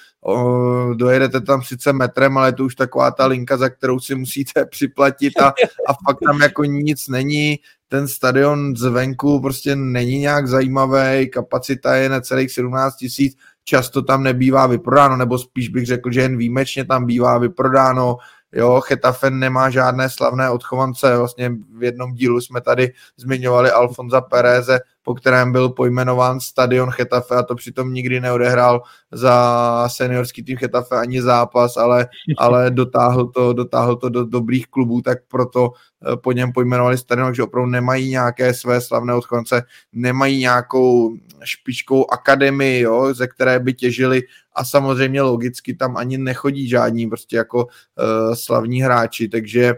[0.94, 4.66] dojedete tam sice metrem, ale je to už taková ta linka, za kterou si musíte
[4.70, 5.54] připlatit a,
[5.88, 12.10] a fakt tam jako nic není, ten stadion zvenku prostě není nějak zajímavý, kapacita je
[12.10, 16.86] na celých 17 tisíc, často tam nebývá vyprodáno, nebo spíš bych řekl, že jen výjimečně
[16.86, 18.18] tam bývá vyprodáno,
[18.52, 24.80] Jo, Chetafen nemá žádné slavné odchovance, vlastně v jednom dílu jsme tady zmiňovali Alfonza Pereze,
[25.08, 30.96] po kterém byl pojmenován stadion Chetafe a to přitom nikdy neodehrál za seniorský tým Chetafe
[30.96, 36.32] ani zápas, ale, ale dotáhl, to, dotáhl to do dobrých klubů, tak proto eh, po
[36.32, 43.14] něm pojmenovali stadion, že opravdu nemají nějaké své slavné odchonce, nemají nějakou špičkou akademii, jo,
[43.14, 44.22] ze které by těžili
[44.56, 49.76] a samozřejmě logicky tam ani nechodí žádní prostě jako uh, slavní hráči, takže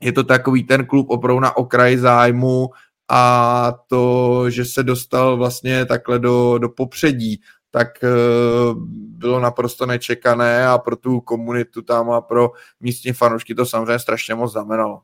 [0.00, 2.70] je to takový ten klub opravdu na okraji zájmu
[3.08, 7.40] a to, že se dostal vlastně takhle do, do popředí,
[7.70, 8.82] tak uh,
[9.18, 14.34] bylo naprosto nečekané a pro tu komunitu tam a pro místní fanoušky to samozřejmě strašně
[14.34, 15.00] moc znamenalo.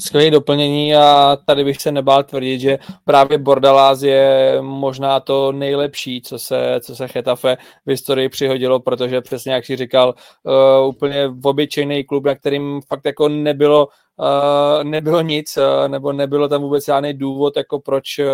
[0.00, 6.22] Skvělé doplnění a tady bych se nebál tvrdit, že právě Bordalás je možná to nejlepší,
[6.22, 11.30] co se, co se Chetafe v historii přihodilo, protože přesně jak si říkal, uh, úplně
[11.44, 16.84] obyčejný klub, na kterým fakt jako nebylo Uh, nebylo nic, uh, nebo nebylo tam vůbec
[16.84, 18.26] žádný důvod, jako proč uh,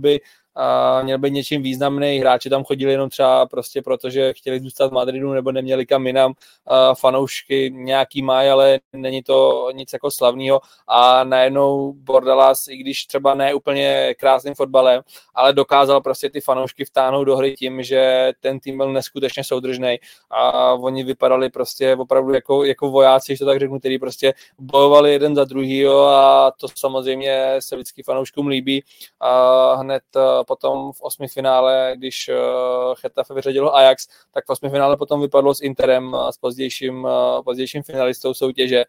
[0.00, 0.20] by
[0.56, 2.18] a měl být něčím významný.
[2.18, 6.06] Hráči tam chodili jenom třeba prostě proto, že chtěli zůstat v Madridu nebo neměli kam
[6.06, 6.32] jinam.
[6.66, 10.60] A fanoušky nějaký mají, ale není to nic jako slavného.
[10.88, 15.02] A najednou Bordalas, i když třeba ne úplně krásným fotbalem,
[15.34, 19.98] ale dokázal prostě ty fanoušky vtáhnout do hry tím, že ten tým byl neskutečně soudržný
[20.30, 25.12] a oni vypadali prostě opravdu jako, jako vojáci, že to tak řeknu, který prostě bojovali
[25.12, 28.84] jeden za druhý a to samozřejmě se vždycky fanouškům líbí.
[29.20, 30.02] A hned
[30.46, 35.54] potom v osmi finále, když uh, Chetafe vyřadilo Ajax, tak v osmi finále potom vypadlo
[35.54, 37.10] s Interem, s pozdějším, uh,
[37.44, 38.84] pozdějším finalistou soutěže.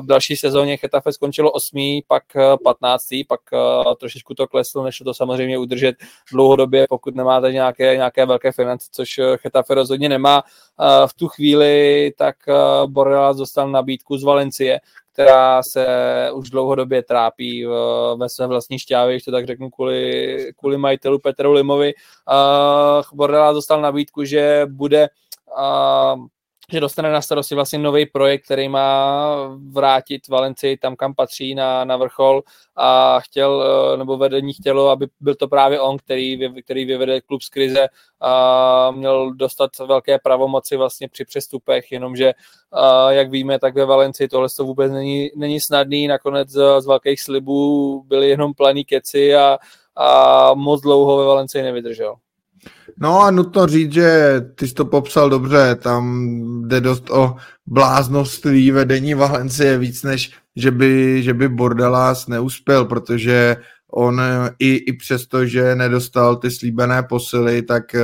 [0.00, 2.22] V další sezóně Chetafe skončilo osmý, pak
[2.64, 5.96] patnáctý, pak uh, trošičku to kleslo, než to samozřejmě udržet
[6.32, 10.42] dlouhodobě, pokud nemáte nějaké, nějaké velké finance, což Chetafe rozhodně nemá.
[11.06, 12.36] V tu chvíli tak
[12.86, 14.80] Borrelas dostal nabídku z Valencie,
[15.12, 15.86] která se
[16.32, 17.66] už dlouhodobě trápí
[18.16, 21.94] ve své vlastní šťávě, když to tak řeknu, kvůli, kvůli majitelu Petru Limovi.
[23.14, 25.08] Bordela dostal nabídku, že bude
[26.72, 29.34] že dostane na starosti vlastně nový projekt, který má
[29.70, 32.42] vrátit Valencii tam, kam patří na, na vrchol
[32.76, 37.42] a chtěl, eh, nebo vedení chtělo, aby byl to právě on, který, který vyvede klub
[37.42, 37.88] z krize
[38.20, 42.32] a měl dostat velké pravomoci vlastně při přestupech, jenomže
[42.72, 46.86] a jak víme, tak ve Valencii tohle to vůbec není, není snadný, nakonec z, z
[46.86, 49.58] velkých slibů byly jenom planý keci a,
[49.96, 52.16] a moc dlouho ve Valencii nevydržel.
[53.00, 56.32] No a nutno říct, že ty jsi to popsal dobře, tam
[56.68, 63.56] jde dost o bláznoství vedení Valencie víc, než že by, že by Bordelas neuspěl, protože
[63.92, 64.22] on
[64.58, 68.00] i, i přesto, že nedostal ty slíbené posily, tak eh,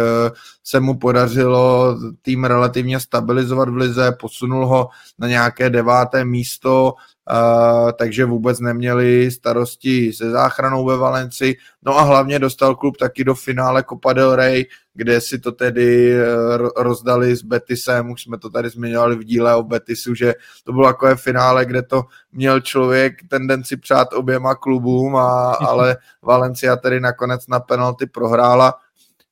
[0.65, 6.95] se mu podařilo tým relativně stabilizovat v lize, posunul ho na nějaké deváté místo,
[7.33, 11.57] Uh, takže vůbec neměli starosti se záchranou ve Valenci.
[11.83, 16.17] No a hlavně dostal klub taky do finále Copa del Rey, kde si to tedy
[16.17, 20.35] uh, rozdali s Betisem, už jsme to tady zmiňovali v díle o Betisu, že
[20.65, 26.77] to bylo takové finále, kde to měl člověk tendenci přát oběma klubům, a, ale Valencia
[26.77, 28.75] tedy nakonec na penalty prohrála.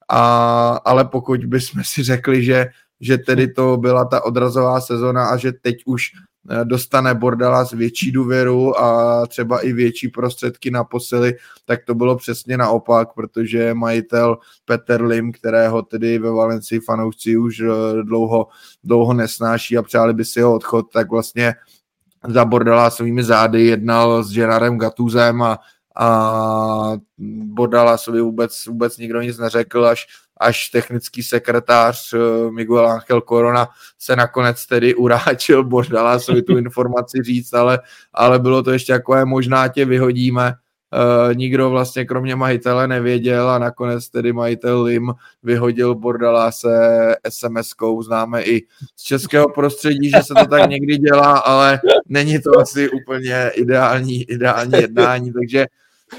[0.09, 2.67] A, ale pokud bychom si řekli, že
[3.05, 6.32] že tedy to byla ta odrazová sezona a že teď už Eh,
[6.65, 12.17] dostane Bordala s větší důvěru a třeba i větší prostředky na posily, tak to bylo
[12.17, 18.47] přesně naopak, protože majitel Peter Lim, kterého tedy ve Valencii fanoušci už eh, dlouho,
[18.85, 21.55] dlouho nesnáší a přáli by si ho odchod, tak vlastně
[22.29, 25.59] za Bordala svými zády jednal s Gerardem Gatuzem a,
[25.97, 26.93] a
[27.45, 30.07] Bordala sobě vůbec, vůbec nikdo nic neřekl, až
[30.43, 37.55] až technický sekretář eh, Miguel Ángel Corona se nakonec tedy uráčil Bordalásovi tu informaci říct,
[37.55, 37.81] ale,
[38.13, 40.55] ale bylo to ještě takové, možná tě vyhodíme,
[41.27, 46.69] Uh, nikdo vlastně kromě majitele nevěděl a nakonec tedy majitel Lim vyhodil Bordaláse
[47.29, 48.03] SMS-kou.
[48.03, 52.91] Známe i z českého prostředí, že se to tak někdy dělá, ale není to asi
[52.91, 55.67] úplně ideální, ideální jednání, takže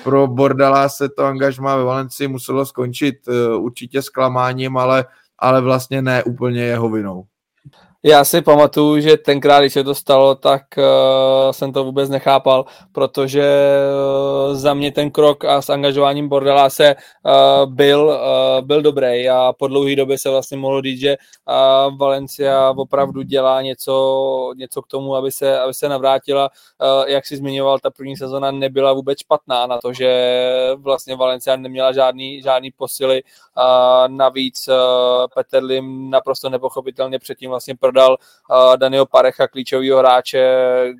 [0.03, 5.06] pro Bordala se to angažma ve Valencii muselo skončit eh, určitě zklamáním, ale,
[5.39, 7.25] ale vlastně ne úplně jeho vinou.
[8.05, 12.65] Já si pamatuju, že tenkrát, když se to stalo, tak uh, jsem to vůbec nechápal,
[12.91, 13.43] protože
[14.49, 19.29] uh, za mě ten krok a s angažováním Bordela se uh, byl, uh, byl dobrý
[19.29, 24.81] a po dlouhé době se vlastně mohlo říct, že uh, Valencia opravdu dělá něco, něco
[24.81, 26.49] k tomu, aby se, aby se navrátila.
[26.81, 30.09] Uh, jak si zmiňoval, ta první sezona nebyla vůbec špatná na to, že
[30.75, 33.23] vlastně Valencia neměla žádný, žádný posily.
[33.57, 34.75] Uh, navíc uh,
[35.35, 38.17] Petr Lim naprosto nepochopitelně předtím vlastně prodal
[38.49, 40.43] uh, Daniel Parecha, klíčového hráče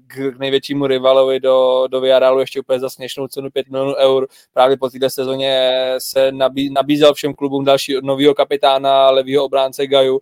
[0.08, 4.28] k, k největšímu rivalovi do, do Villarealu ještě úplně za směšnou cenu 5 milionů eur.
[4.54, 10.14] Právě po této sezóně se nabí, nabízel všem klubům další nového kapitána, levýho obránce Gaju.
[10.16, 10.20] Uh,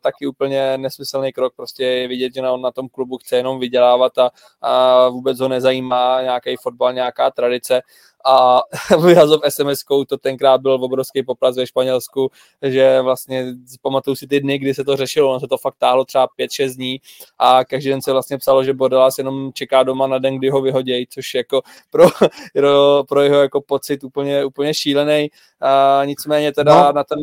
[0.00, 4.18] taky úplně nesmyslný krok, prostě je vidět, že on na tom klubu chce jenom vydělávat
[4.18, 4.30] a,
[4.62, 7.82] a vůbec ho nezajímá nějaký fotbal, nějaká tradice
[8.24, 8.60] a
[9.04, 12.30] vyhazov sms to tenkrát byl obrovský popras ve Španělsku,
[12.62, 16.04] že vlastně pamatuju si ty dny, kdy se to řešilo, ono se to fakt táhlo
[16.04, 17.00] třeba 5-6 dní
[17.38, 20.62] a každý den se vlastně psalo, že Bordelas jenom čeká doma na den, kdy ho
[20.62, 22.06] vyhodějí, což jako pro,
[22.54, 25.30] pro, pro jeho jako pocit úplně, úplně šílený.
[25.60, 26.92] A nicméně teda no.
[26.92, 27.18] na ten,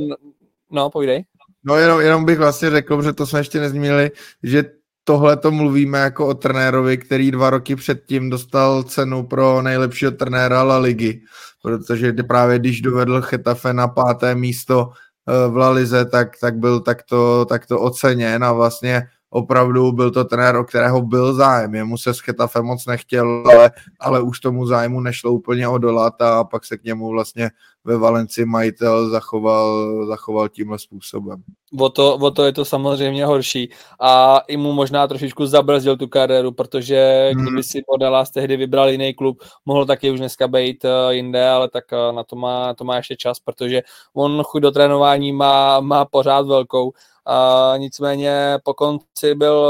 [0.72, 1.26] no povídej.
[1.64, 4.12] No jenom, jenom bych vlastně řekl, že to jsme ještě nezmínili,
[4.44, 4.64] že
[5.08, 10.64] tohle to mluvíme jako o trenérovi, který dva roky předtím dostal cenu pro nejlepšího trenéra
[10.64, 11.22] La Ligy,
[11.64, 14.90] protože právě když dovedl Chetafe na páté místo
[15.28, 20.24] eh, v La Lize, tak, tak byl takto, takto oceněn a vlastně opravdu byl to
[20.24, 21.76] trenér, o kterého byl zájem.
[21.76, 26.44] Jemu se s Chetafe moc nechtěl, ale, ale už tomu zájmu nešlo úplně odolat a
[26.44, 27.50] pak se k němu vlastně
[27.84, 31.44] ve Valenci majitel zachoval, zachoval tímhle způsobem.
[31.80, 33.70] O to, o to je to samozřejmě horší
[34.00, 37.44] a i mu možná trošičku zabrzdil tu kariéru, protože hmm.
[37.44, 41.70] kdyby si Odalas tehdy vybral jiný klub, mohl taky už dneska být uh, jinde, ale
[41.70, 43.82] tak uh, na to má, to má ještě čas, protože
[44.14, 46.94] on chuť do trénování má, má pořád velkou
[47.26, 49.68] a nicméně po konci byl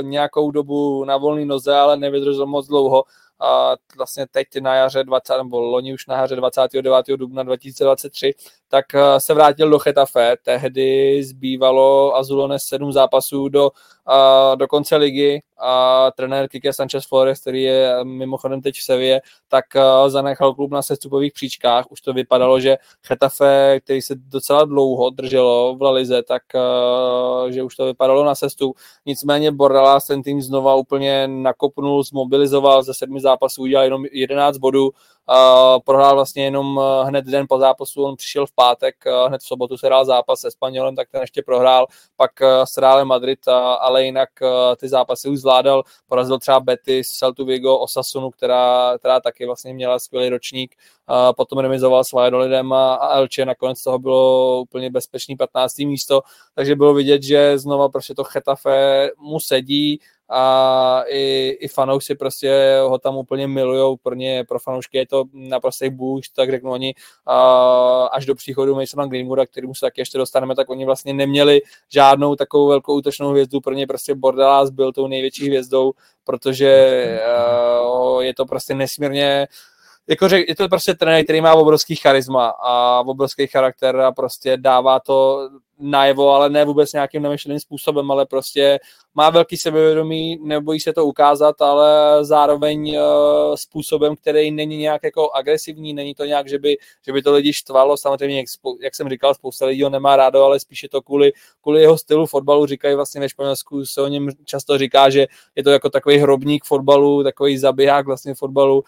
[0.00, 3.04] eh, nějakou dobu na volný noze, ale nevydržel moc dlouho
[3.40, 7.06] a vlastně teď na jaře 20, nebo loni už na jaře 29.
[7.16, 8.34] dubna 2023,
[8.68, 10.36] tak eh, se vrátil do Chetafe.
[10.42, 13.70] Tehdy zbývalo Azulones sedm zápasů do,
[14.56, 19.64] do konce ligy a trenér Kike Sanchez Flores, který je mimochodem teď v Sevě, tak
[19.76, 21.90] eh, zanechal klub na sestupových příčkách.
[21.90, 27.62] Už to vypadalo, že Chetafe, který se docela dlouho drželo v Lalize, tak eh, že
[27.62, 28.72] už to vypadalo na sestu.
[29.06, 34.90] Nicméně Bordelas ten tým znova úplně nakopnul, zmobilizoval, ze sedmi zápasů udělal jenom 11 bodů,
[35.84, 39.46] prohrál vlastně jenom eh, hned den po zápasu, on přišel v pátek, eh, hned v
[39.46, 43.48] sobotu se hrál zápas se Španělem, tak ten ještě prohrál, pak eh, s Reálem Madrid,
[43.80, 44.28] ale jinak
[44.76, 49.98] ty zápasy už zvládal, porazil třeba Betis, Celtu Vigo, Osasunu, která, která taky vlastně měla
[49.98, 50.74] skvělý ročník,
[51.36, 55.78] potom remizoval s Valladolidem a, a Elche, nakonec toho bylo úplně bezpečný 15.
[55.78, 56.20] místo,
[56.54, 60.00] takže bylo vidět, že znova prostě to Chetafe mu sedí,
[60.30, 65.24] a i, i fanoušci prostě ho tam úplně milujou, pro ně, pro fanoušky je to
[65.32, 66.94] naprostý boost, tak řeknu oni,
[67.26, 71.60] a až do příchodu Masona Greenwooda, kterému se taky ještě dostaneme, tak oni vlastně neměli
[71.88, 75.92] žádnou takovou velkou útočnou hvězdu, pro ně prostě Bordelas byl tou největší hvězdou,
[76.24, 76.66] protože
[78.20, 79.48] je to prostě nesmírně
[80.08, 84.56] jako řek, je to prostě trenér, který má obrovský charisma a obrovský charakter a prostě
[84.56, 85.48] dává to
[85.80, 88.78] najevo, ale ne vůbec nějakým nemyšleným způsobem, ale prostě
[89.14, 95.30] má velký sebevědomí, nebojí se to ukázat, ale zároveň uh, způsobem, který není nějak jako
[95.30, 96.76] agresivní, není to nějak, že by,
[97.06, 98.46] že by to lidi štvalo, samozřejmě, jak,
[98.80, 102.26] jak jsem říkal, spousta lidí ho nemá rádo, ale spíše to kvůli, kvůli jeho stylu
[102.26, 105.26] fotbalu, říkají vlastně ve Španělsku, se o něm často říká, že
[105.56, 108.82] je to jako takový hrobník fotbalu, takový zabiják vlastně fotbalu, uh,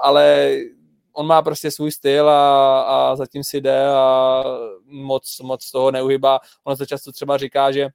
[0.00, 0.56] ale
[1.12, 4.44] on má prostě svůj styl a, a zatím si jde a
[4.84, 6.40] moc, moc toho neuhybá.
[6.64, 7.88] Ono se často třeba říká, že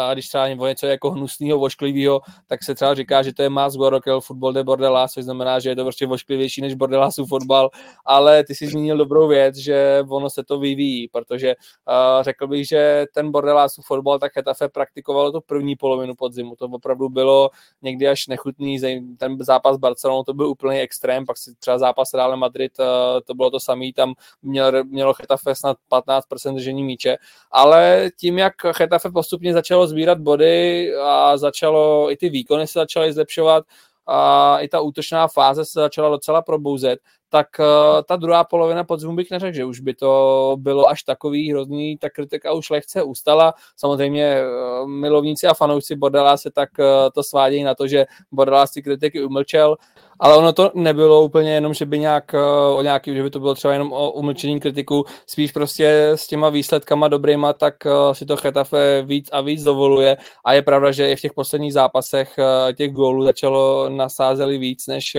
[0.00, 3.74] a když třeba něco jako hnusného, vošklivého, tak se třeba říká, že to je más
[3.74, 7.70] Gorokel fotbal de Bordelas, což znamená, že je to prostě vošklivější než Bordelasův fotbal,
[8.04, 12.68] ale ty si zmínil dobrou věc, že ono se to vyvíjí, protože uh, řekl bych,
[12.68, 17.50] že ten Bordelasův fotbal tak Hetafe praktikovalo tu první polovinu podzimu, to opravdu bylo
[17.82, 18.80] někdy až nechutný,
[19.18, 22.86] ten zápas Barcelonou to byl úplný extrém, pak si třeba zápas Real Madrid, uh,
[23.24, 27.16] to bylo to samý, tam měl, mělo Hetafe snad 15% držení míče,
[27.50, 32.78] ale tím, jak Hetafe postupně začalo začalo sbírat body a začalo, i ty výkony se
[32.78, 33.64] začaly zlepšovat
[34.06, 36.98] a i ta útočná fáze se začala docela probouzet,
[37.32, 37.66] tak uh,
[38.06, 42.10] ta druhá polovina podzimu bych neřekl, že už by to bylo až takový hrozný, ta
[42.10, 43.54] kritika už lehce ustala.
[43.76, 48.66] Samozřejmě uh, milovníci a fanoušci Bordela se tak uh, to svádějí na to, že Bordela
[48.66, 49.76] si kritiky umlčel,
[50.20, 52.34] ale ono to nebylo úplně jenom, že by nějak
[52.74, 56.48] o nějaký, že by to bylo třeba jenom o umlčení kritiku, spíš prostě s těma
[56.48, 57.74] výsledkama dobrýma, tak
[58.12, 60.16] si to Chetafe víc a víc dovoluje.
[60.44, 62.36] A je pravda, že i v těch posledních zápasech
[62.76, 65.16] těch gólů začalo nasázeli víc než,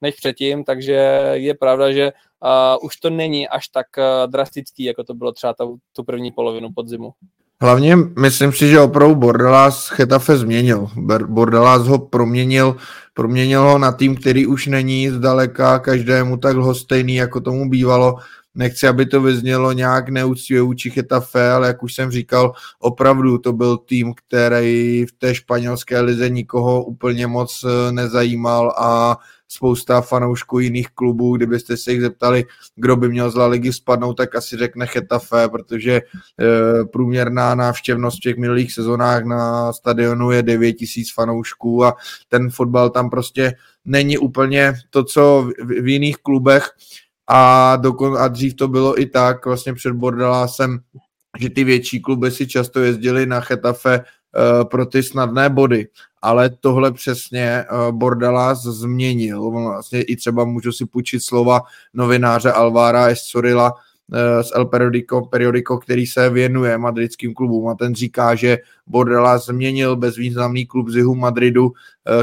[0.00, 5.04] než předtím, takže je pravda, že uh, už to není až tak uh, drastický, jako
[5.04, 7.12] to bylo třeba ta, tu první polovinu podzimu.
[7.60, 10.88] Hlavně myslím si, že opravdu Bordelas Chetafe změnil.
[11.26, 12.76] Bordelas ho proměnil,
[13.14, 18.16] proměnil ho na tým, který už není zdaleka každému tak lhostejný, jako tomu bývalo.
[18.54, 23.52] nechci, aby to vyznělo nějak neúctivě vůči Chetafe, ale jak už jsem říkal, opravdu to
[23.52, 29.18] byl tým, který v té španělské lize nikoho úplně moc eh, nezajímal a
[29.54, 32.44] spousta fanoušků jiných klubů, kdybyste se jich zeptali,
[32.76, 36.02] kdo by měl z La Ligy spadnout, tak asi řekne Chetafe, protože e,
[36.84, 41.94] průměrná návštěvnost v těch minulých sezónách na stadionu je 9 tisíc fanoušků a
[42.28, 46.70] ten fotbal tam prostě není úplně to, co v, jiných klubech.
[47.28, 50.78] A, dokon, a dřív to bylo i tak, vlastně před Bordelásem,
[51.38, 55.86] že ty větší kluby si často jezdili na Chetafe uh, pro ty snadné body,
[56.24, 59.50] ale tohle přesně uh, Bordelás změnil.
[59.50, 61.60] Vlastně i třeba můžu si půjčit slova
[61.94, 67.94] novináře Alvára Estorila uh, z El Periodico, Periodico, který se věnuje madridským klubům a ten
[67.94, 71.72] říká, že Bordelás změnil bezvýznamný klub z jihu Madridu, uh,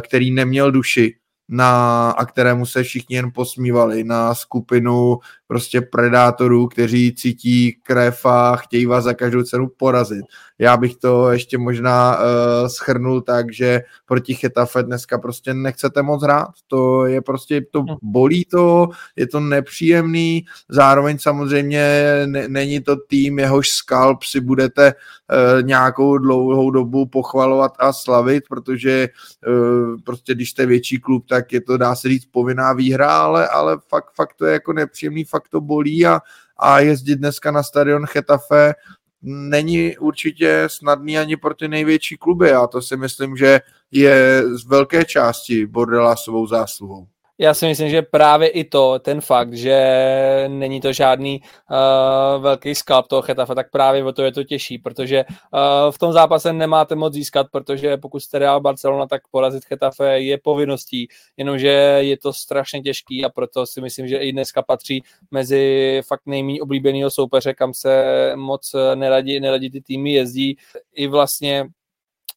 [0.02, 1.16] který neměl duši
[1.52, 5.18] na, a kterému se všichni jen posmívali, na skupinu
[5.52, 10.26] prostě predátorů, kteří cítí krev a chtějí vás za každou cenu porazit.
[10.60, 16.24] Já bych to ještě možná uh, schrnul tak, že proti Chetafe dneska prostě nechcete moc
[16.24, 16.48] hrát.
[16.68, 17.86] To je prostě, to hm.
[18.02, 21.86] bolí to, je to nepříjemný, zároveň samozřejmě
[22.26, 28.44] ne, není to tým, jehož skalp si budete uh, nějakou dlouhou dobu pochvalovat a slavit,
[28.50, 29.10] protože
[29.48, 33.48] uh, prostě když jste větší klub, tak je to, dá se říct, povinná výhra, ale,
[33.48, 36.22] ale fakt, fakt to je jako nepříjemný, fakt to bolí a,
[36.58, 38.74] a jezdit dneska na stadion Chetafe
[39.22, 43.62] není určitě snadný ani pro ty největší kluby a to si myslím, že
[43.92, 47.08] je z velké části Bordelásovou zásluhou
[47.42, 52.76] já si myslím, že právě i to, ten fakt, že není to žádný uh, velký
[52.76, 56.54] skalp toho Chetafe, tak právě o to je to těžší, protože uh, v tom zápase
[56.54, 62.18] nemáte moc získat, protože pokud jste Real Barcelona, tak porazit Chetafe je povinností, jenomže je
[62.18, 67.10] to strašně těžký a proto si myslím, že i dneska patří mezi fakt nejméně oblíbeného
[67.10, 70.58] soupeře, kam se moc neradí, neradí ty týmy jezdí.
[70.94, 71.66] I vlastně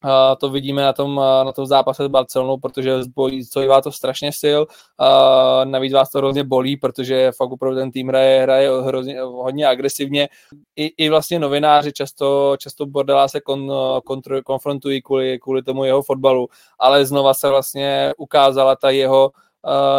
[0.05, 2.99] Uh, to vidíme na tom, uh, na tom zápase s Barcelonou, protože
[3.43, 7.91] stojí vás to strašně sil, uh, navíc vás to hrozně bolí, protože fakt opravdu ten
[7.91, 10.29] tým hraje, hraje hrozně, hodně agresivně.
[10.75, 13.71] I, I vlastně novináři často, často Bordela se kon,
[14.05, 16.47] kontr, konfrontují kvůli, kvůli tomu jeho fotbalu,
[16.79, 19.31] ale znova se vlastně ukázala ta jeho,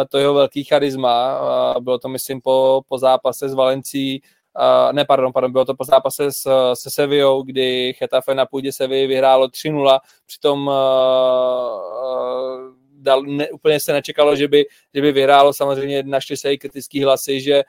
[0.09, 1.39] to jeho velký charisma.
[1.79, 4.21] Bylo to, myslím, po, po zápase s Valencí,
[4.57, 8.71] Uh, ne, pardon, pardon, bylo to po zápase s, se Sevillou, kdy Chetafe na půdě
[8.71, 12.77] Sevilla vyhrálo 3-0, přitom uh, uh,
[13.07, 15.53] dal, ne, úplně se nečekalo, že by, že by vyhrálo.
[15.53, 17.63] Samozřejmě našli se i kritický hlasy, že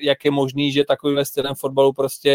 [0.00, 2.34] jak je možný, že takovýmhle stylem fotbalu prostě,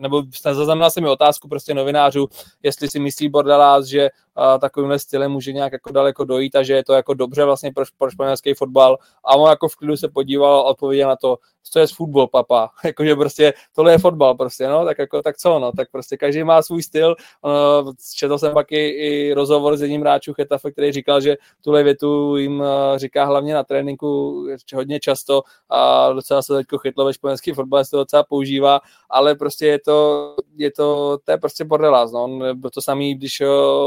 [0.00, 0.22] nebo
[0.52, 2.28] zaznamenal jsem mi otázku prostě novinářů,
[2.62, 4.10] jestli si myslí Bordelás, že
[4.40, 7.72] uh, takovýmhle stylem může nějak jako daleko dojít a že je to jako dobře vlastně
[7.72, 8.98] pro, pro španělský fotbal.
[9.24, 12.70] A on jako v klidu se podíval a odpověděl na to, co je fotbal, papa.
[12.84, 16.44] Jakože prostě tohle je fotbal prostě, no, tak jako, tak co, no, tak prostě každý
[16.44, 17.16] má svůj styl.
[17.42, 21.82] Uh, četl jsem pak i, i rozhovor s jedním hráčů Chetafe, který říkal, že tuhle
[21.82, 22.66] větu jim uh,
[22.96, 27.90] říká hlavně na tréninku hodně často a docela se teď chytlo ve španělský fotbale, se
[27.90, 28.80] to docela používá,
[29.10, 32.24] ale prostě je to, je to, to je prostě bordelás, no.
[32.24, 33.42] On byl to samý, když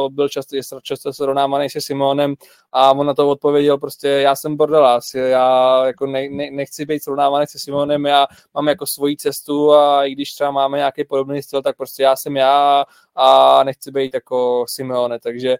[0.09, 2.35] byl často, je často srovnávaný se Simonem
[2.71, 7.03] a on na to odpověděl prostě, já jsem bordelás, já jako ne, ne, nechci být
[7.03, 11.41] srovnávaný se Simonem, já mám jako svoji cestu a i když třeba máme nějaký podobný
[11.41, 12.85] styl, tak prostě já jsem já
[13.15, 15.57] a nechci být jako Simeone, takže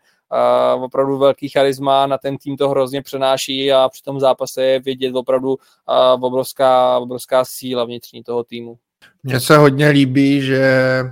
[0.75, 4.79] uh, opravdu velký charisma, na ten tým to hrozně přenáší a při tom zápase je
[4.79, 8.77] vidět opravdu uh, obrovská, obrovská síla vnitřní toho týmu.
[9.23, 11.03] Mně se hodně líbí, že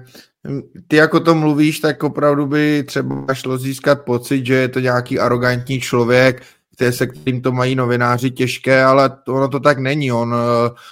[0.88, 5.20] ty jako to mluvíš, tak opravdu by třeba šlo získat pocit, že je to nějaký
[5.20, 6.44] arrogantní člověk,
[6.76, 10.12] který se kterým to mají novináři těžké, ale to, ono to tak není.
[10.12, 10.36] On,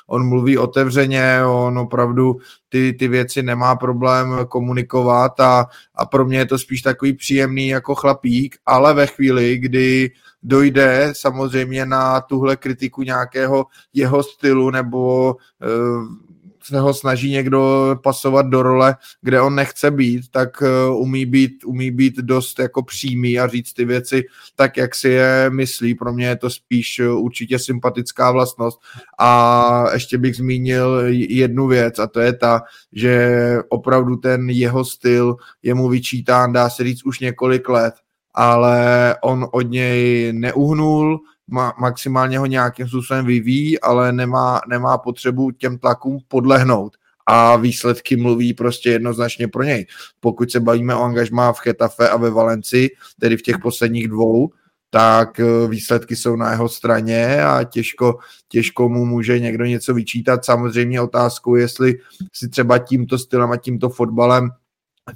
[0.08, 2.38] on mluví otevřeně, on opravdu
[2.70, 7.68] ty, ty věci nemá problém komunikovat a, a pro mě je to spíš takový příjemný
[7.68, 10.12] jako chlapík, ale ve chvíli, kdy
[10.44, 16.29] dojde samozřejmě na tuhle kritiku nějakého jeho stylu nebo uh,
[16.70, 21.64] se ho snaží někdo pasovat do role, kde on nechce být, tak eh, umí být,
[21.66, 24.24] umí být dost jako přímý a říct ty věci
[24.56, 25.96] tak, jak si je myslí.
[25.96, 28.80] Pro mě je to spíš eh, určitě sympatická vlastnost.
[29.20, 32.62] A ještě bych zmínil jednu věc a to je ta,
[32.94, 33.40] že
[33.70, 37.94] opravdu ten jeho styl je mu vyčítán, dá se říct, už několik let
[38.34, 41.20] ale on od něj neuhnul,
[41.52, 48.16] ma, maximálně ho nějakým způsobem vyvíjí, ale nemá, nemá potřebu těm tlakům podlehnout a výsledky
[48.16, 49.86] mluví prostě jednoznačně pro něj.
[50.20, 52.90] Pokud se bavíme o angažmá v Chetafe a ve Valenci,
[53.20, 54.50] tedy v těch posledních dvou,
[54.90, 60.46] tak eh, výsledky jsou na jeho straně a těžko, těžko mu může někdo něco vyčítat.
[60.46, 61.96] Samozřejmě otázkou, jestli
[62.34, 64.50] si třeba tímto stylem a tímto fotbalem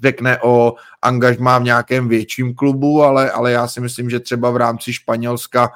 [0.02, 4.58] řekne o angažmá v nějakém větším klubu, ale, ale já si myslím, že třeba v
[4.58, 5.72] rámci Španělska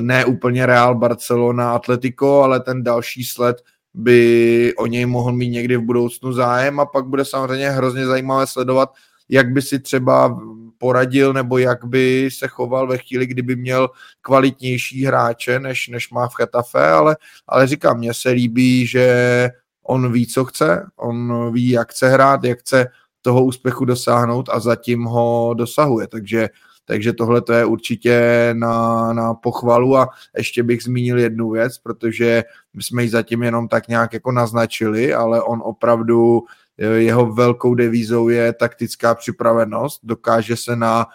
[0.00, 3.62] ne úplně Real Barcelona Atletico, ale ten další sled
[3.94, 8.46] by o něj mohl mít někdy v budoucnu zájem a pak bude samozřejmě hrozně zajímavé
[8.46, 8.92] sledovat,
[9.28, 10.40] jak by si třeba
[10.78, 13.90] poradil nebo jak by se choval ve chvíli, kdyby měl
[14.20, 17.16] kvalitnější hráče, než, než má v Chetafe, ale,
[17.48, 19.50] ale říkám, mně se líbí, že
[19.86, 22.86] on ví, co chce, on ví, jak chce hrát, jak chce
[23.22, 26.48] toho úspěchu dosáhnout a zatím ho dosahuje, takže
[26.86, 32.44] takže tohle to je určitě na, na pochvalu a ještě bych zmínil jednu věc, protože
[32.74, 36.42] my jsme ji zatím jenom tak nějak jako naznačili, ale on opravdu,
[36.78, 41.06] jeho velkou devízou je taktická připravenost, dokáže se na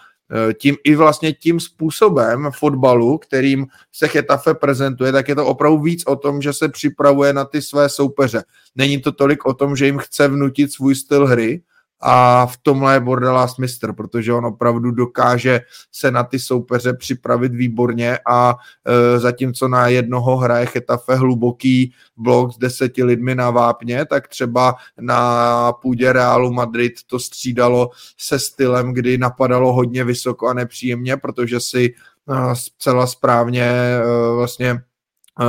[0.50, 5.82] eh, tím i vlastně tím způsobem fotbalu, kterým se Chetafe prezentuje, tak je to opravdu
[5.82, 8.44] víc o tom, že se připravuje na ty své soupeře.
[8.76, 11.62] Není to tolik o tom, že jim chce vnutit svůj styl hry,
[12.02, 17.56] a v tomhle je Bordelas mistr, protože on opravdu dokáže se na ty soupeře připravit
[17.56, 24.06] výborně a e, zatímco na jednoho hraje Chetafe hluboký blok s deseti lidmi na vápně,
[24.06, 30.54] tak třeba na půdě Realu Madrid to střídalo se stylem, kdy napadalo hodně vysoko a
[30.54, 31.94] nepříjemně, protože si
[32.30, 34.02] e, zcela správně e,
[34.36, 34.84] vlastně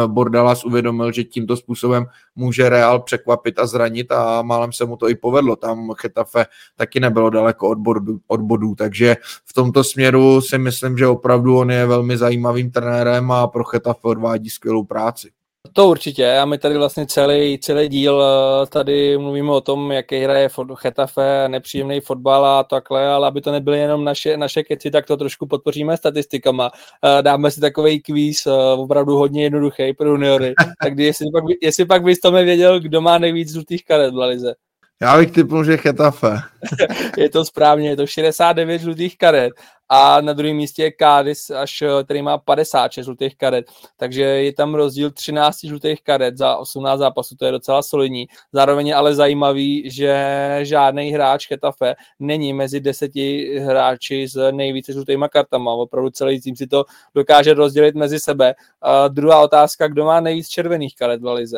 [0.06, 5.08] Bordalas uvědomil, že tímto způsobem může Real překvapit a zranit a málem se mu to
[5.08, 5.56] i povedlo.
[5.56, 10.98] Tam Chetafe taky nebylo daleko od, bodu, od bodů, takže v tomto směru si myslím,
[10.98, 15.30] že opravdu on je velmi zajímavým trenérem a pro Chetafe odvádí skvělou práci.
[15.72, 20.18] To určitě a my tady vlastně celý, celý díl eh, tady mluvíme o tom, jaký
[20.18, 25.06] hraje Chetafe, nepříjemný fotbal a takhle, ale aby to nebyly jenom naše, naše keci, tak
[25.06, 26.70] to trošku podpoříme statistikama.
[27.04, 30.54] Eh, dáme si takový kvíz, eh, opravdu hodně jednoduchý pro juniory.
[30.82, 34.54] Tak jestli pak, jestli pak bys to věděl, kdo má nejvíc žlutých karet v Lalize.
[35.02, 36.36] Já bych typnul, že Chetafe.
[37.18, 39.52] je to správně, je to 69 žlutých karet
[39.94, 43.66] a na druhém místě je Cádiz, až, eh, který má 56 žlutých karet,
[43.96, 48.26] takže je tam rozdíl 13 žlutých karet za 18 zápasů, to je docela solidní.
[48.52, 50.14] Zároveň je ale zajímavý, že
[50.62, 56.66] žádný hráč Chetafe není mezi deseti hráči s nejvíce žlutýma kartama, opravdu celý tým si
[56.66, 56.84] to
[57.14, 58.54] dokáže rozdělit mezi sebe.
[58.82, 61.56] A druhá otázka, kdo má nejvíc červených karet v Lize?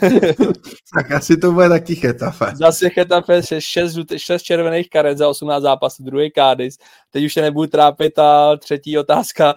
[0.94, 2.46] tak asi to bude taky Chetafe.
[2.54, 6.78] Zase Chetafe 6, 6 červených karet za 18 zápasů, druhý Cádiz,
[7.10, 9.54] teď už se nebudu trápit a třetí otázka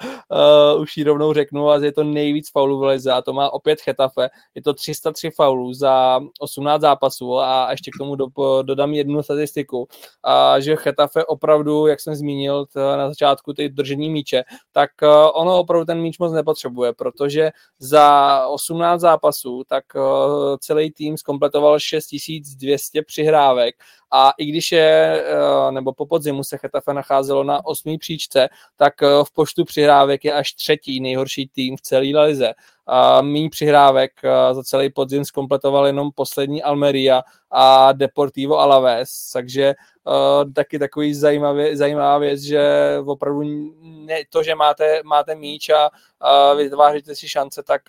[0.76, 3.50] uh, už ji rovnou řeknu a je to nejvíc faulů v lize a to má
[3.50, 4.30] opět Chetafe.
[4.56, 8.28] Je to 303 faulů za 18 zápasů a ještě k tomu do,
[8.62, 9.88] dodám jednu statistiku,
[10.24, 15.60] a že Chetafe opravdu, jak jsem zmínil na začátku, ty držení míče, tak uh, ono
[15.60, 20.02] opravdu ten míč moc nepotřebuje, protože za 18 zápasů tak uh,
[20.60, 23.76] celý tým zkompletoval 6200 přihrávek
[24.12, 29.04] a i když je, eh, nebo po podzimu se Chetafe nacházelo na osmý příčce, tak
[29.04, 32.54] eh, v počtu přihrávek je až třetí nejhorší tým v celé lize.
[33.22, 37.22] Mý přihrávek eh, za celý podzim zkompletoval jenom poslední Almeria
[37.52, 39.74] a Deportivo Alaves, takže
[40.04, 42.62] uh, taky takový zajímavý, zajímavá věc, že
[43.06, 43.42] opravdu
[43.82, 47.82] ne, to, že máte, máte míč a uh, vytváříte si šance, tak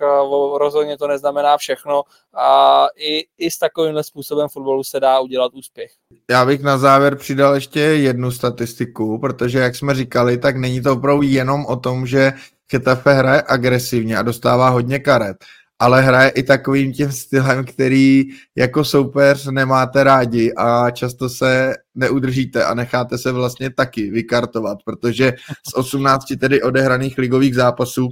[0.54, 2.02] rozhodně to neznamená všechno
[2.34, 5.90] a i, i s takovýmhle způsobem fotbalu se dá udělat úspěch.
[6.30, 10.92] Já bych na závěr přidal ještě jednu statistiku, protože jak jsme říkali, tak není to
[10.92, 12.32] opravdu jenom o tom, že
[12.70, 15.36] Chetafe hraje agresivně a dostává hodně karet,
[15.78, 18.24] ale hraje i takovým tím stylem, který
[18.56, 25.32] jako soupeř nemáte rádi a často se neudržíte a necháte se vlastně taky vykartovat, protože
[25.68, 28.08] z 18 tedy odehraných ligových zápasů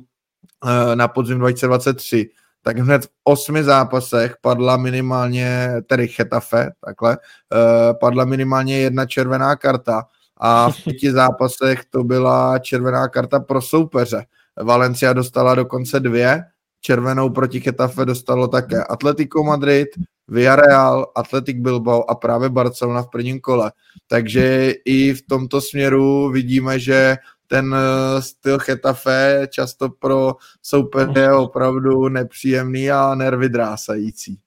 [0.66, 2.30] eh, na podzim 2023
[2.62, 7.18] tak hned v osmi zápasech padla minimálně, tedy Chetafe, takhle,
[7.52, 10.04] eh, padla minimálně jedna červená karta
[10.36, 14.24] a v pěti zápasech to byla červená karta pro soupeře.
[14.62, 16.42] Valencia dostala dokonce dvě,
[16.80, 19.88] červenou proti Chetafe dostalo také Atletico Madrid,
[20.28, 23.72] Villarreal, Atletic Bilbao a právě Barcelona v prvním kole.
[24.06, 31.32] Takže i v tomto směru vidíme, že ten eh, styl Chetafe často pro soupeře je
[31.32, 34.38] opravdu nepříjemný a nervy drásající.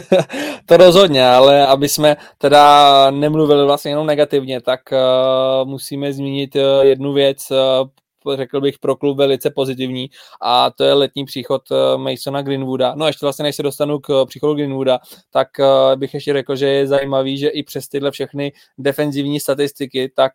[0.66, 6.62] to rozhodně, ale aby jsme teda nemluvili vlastně jenom negativně, tak uh, musíme zmínit uh,
[6.82, 7.50] jednu věc.
[7.50, 7.88] Uh,
[8.34, 10.10] řekl bych, pro klub velice pozitivní.
[10.40, 12.94] A to je letní příchod eh, Masona Greenwooda.
[12.94, 14.98] No ještě vlastně, než se dostanu k příchodu Greenwooda,
[15.30, 15.48] tak
[15.96, 20.32] bych ještě řekl, že je zajímavý, že i přes tyhle všechny defenzivní statistiky, tak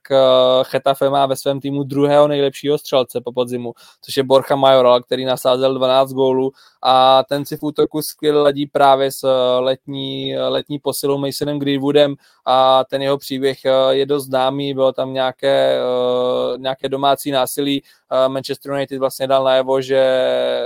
[0.63, 5.25] Chetafe má ve svém týmu druhého nejlepšího střelce po podzimu, což je Borcha Majoral, který
[5.25, 6.51] nasázel 12 gólů.
[6.81, 9.27] A ten si v útoku skvěle ladí právě s
[9.59, 12.15] letní, letní posilou Masonem Greenwoodem.
[12.45, 13.57] A ten jeho příběh
[13.89, 15.77] je dost známý, bylo tam nějaké,
[16.57, 17.74] nějaké domácí násilí,
[18.27, 20.03] Manchester United vlastně dal najevo, že,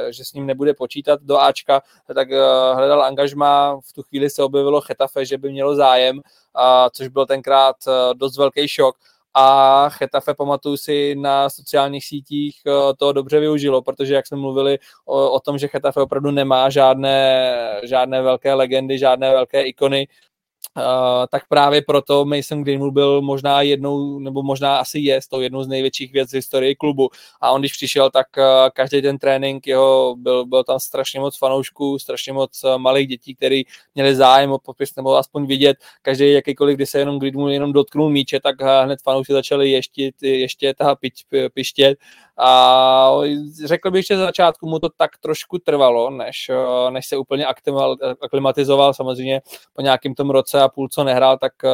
[0.09, 1.81] že s ním nebude počítat do Ačka,
[2.15, 2.29] tak
[2.73, 6.21] hledal angažma, v tu chvíli se objevilo Chetafe, že by mělo zájem,
[6.91, 7.75] což byl tenkrát
[8.13, 8.95] dost velký šok.
[9.33, 14.79] A Chetafe, pamatuju si, na sociálních sítích eh, to dobře využilo, protože jak jsme mluvili
[15.05, 20.07] o, o tom, že Chetafe opravdu nemá žádné, žádné velké legendy, žádné velké ikony,
[20.77, 20.83] Uh,
[21.31, 25.67] tak právě proto Mason Greenwood byl možná jednou, nebo možná asi je to jednou z
[25.67, 27.09] největších věcí v historii klubu.
[27.41, 28.43] A on když přišel, tak uh,
[28.73, 33.35] každý ten trénink jeho, byl, byl tam strašně moc fanoušků, strašně moc uh, malých dětí,
[33.35, 33.65] kteří
[33.95, 35.77] měli zájem o popis nebo aspoň vidět.
[36.01, 40.73] Každý jakýkoliv, kdy se jenom Greenwood jenom dotknul míče, tak hned fanoušci začali ještě, ještě
[40.73, 41.97] ta pič, pištět
[42.41, 43.11] a
[43.65, 47.45] řekl bych, že za začátku mu to tak trošku trvalo, než, eh, než se úplně
[48.21, 48.93] aklimatizoval.
[48.93, 49.41] Samozřejmě
[49.73, 51.69] po nějakém tom roce a půl, co nehrál, tak eh,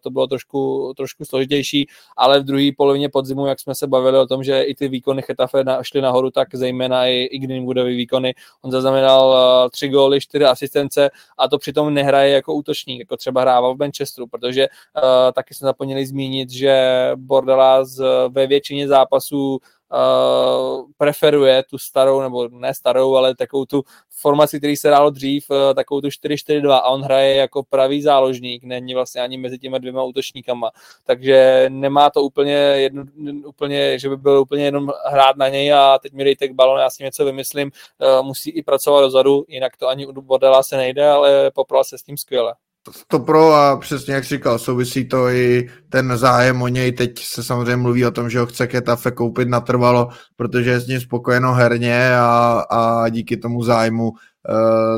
[0.00, 4.26] to bylo trošku, trošku složitější, ale v druhé polovině podzimu, jak jsme se bavili o
[4.26, 8.34] tom, že i ty výkony Chetafe šly nahoru, tak zejména i, i Greenwoodový výkony.
[8.62, 13.40] On zaznamenal eh, tři góly, čtyři asistence a to přitom nehraje jako útočník, jako třeba
[13.40, 15.02] hrával v Manchesteru, protože uh,
[15.32, 17.84] taky jsme zapomněli zmínit, že Bordela
[18.28, 19.60] ve většině zápasů
[19.92, 25.50] uh, preferuje tu starou, nebo ne starou, ale takovou tu formaci, který se dalo dřív,
[25.50, 29.78] uh, takovou tu 4-4-2 a on hraje jako pravý záložník, není vlastně ani mezi těma
[29.78, 30.70] dvěma útočníkama,
[31.04, 33.04] takže nemá to úplně, jedno,
[33.46, 36.80] úplně že by byl úplně jenom hrát na něj a teď mi dejte k balon,
[36.80, 37.70] já si něco vymyslím,
[38.18, 41.98] uh, musí i pracovat dozadu, jinak to ani u Bodela se nejde, ale popral se
[41.98, 42.54] s tím skvěle
[43.06, 46.92] to pro a přesně jak říkal, souvisí to i ten zájem o něj.
[46.92, 50.86] Teď se samozřejmě mluví o tom, že ho chce Ketafe koupit natrvalo, protože je s
[50.86, 54.16] ním spokojeno herně a, a díky tomu zájmu uh,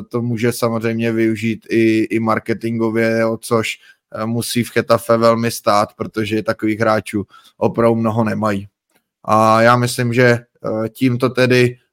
[0.09, 3.79] to může samozřejmě využít i, i marketingově, o což
[4.17, 7.25] uh, musí v Chetafe velmi stát, protože takových hráčů
[7.57, 8.69] opravdu mnoho nemají.
[9.25, 11.90] A já myslím, že uh, tímto tedy Eh,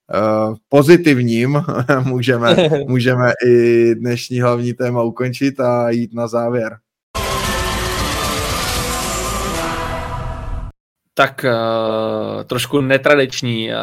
[0.70, 1.64] pozitivním
[2.04, 2.56] můžeme,
[2.88, 6.78] můžeme i dnešní hlavní téma ukončit a jít na závěr.
[11.14, 13.76] Tak uh, trošku netradiční uh,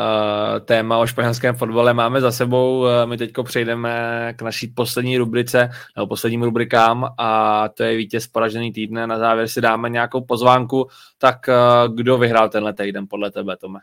[0.65, 2.81] téma o španělském fotbale máme za sebou.
[2.81, 8.27] Uh, my teď přejdeme k naší poslední rubrice, nebo posledním rubrikám a to je vítěz
[8.27, 9.07] poražený týdne.
[9.07, 10.87] Na závěr si dáme nějakou pozvánku.
[11.19, 11.51] Tak
[11.95, 13.79] kdo vyhrál tenhle týden podle tebe, Tome?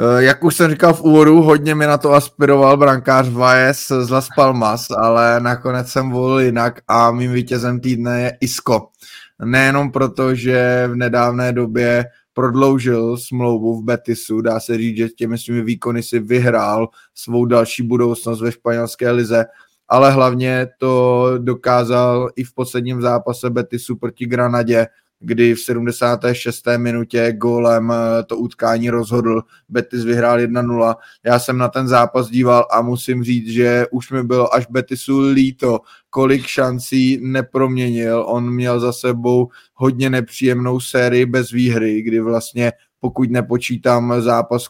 [0.00, 4.10] Eh, jak už jsem říkal v úvodu, hodně mi na to aspiroval brankář Vajes z
[4.10, 8.88] Las Palmas, ale nakonec jsem volil jinak a mým vítězem týdne je Isco.
[9.44, 15.38] Nejenom proto, že v nedávné době prodloužil smlouvu v Betisu, dá se říct, že těmi
[15.38, 19.44] svými výkony si vyhrál svou další budoucnost ve španělské lize,
[19.88, 24.86] ale hlavně to dokázal i v posledním zápase Betisu proti Granadě,
[25.20, 26.64] kdy v 76.
[26.76, 29.42] minutě gólem eh, to utkání rozhodl.
[29.68, 30.94] Betis vyhrál 1-0.
[31.24, 35.20] Já jsem na ten zápas díval a musím říct, že už mi bylo až Betisu
[35.20, 38.24] líto, kolik šancí neproměnil.
[38.28, 44.66] On měl za sebou hodně nepříjemnou sérii bez výhry, kdy vlastně pokud nepočítám zápas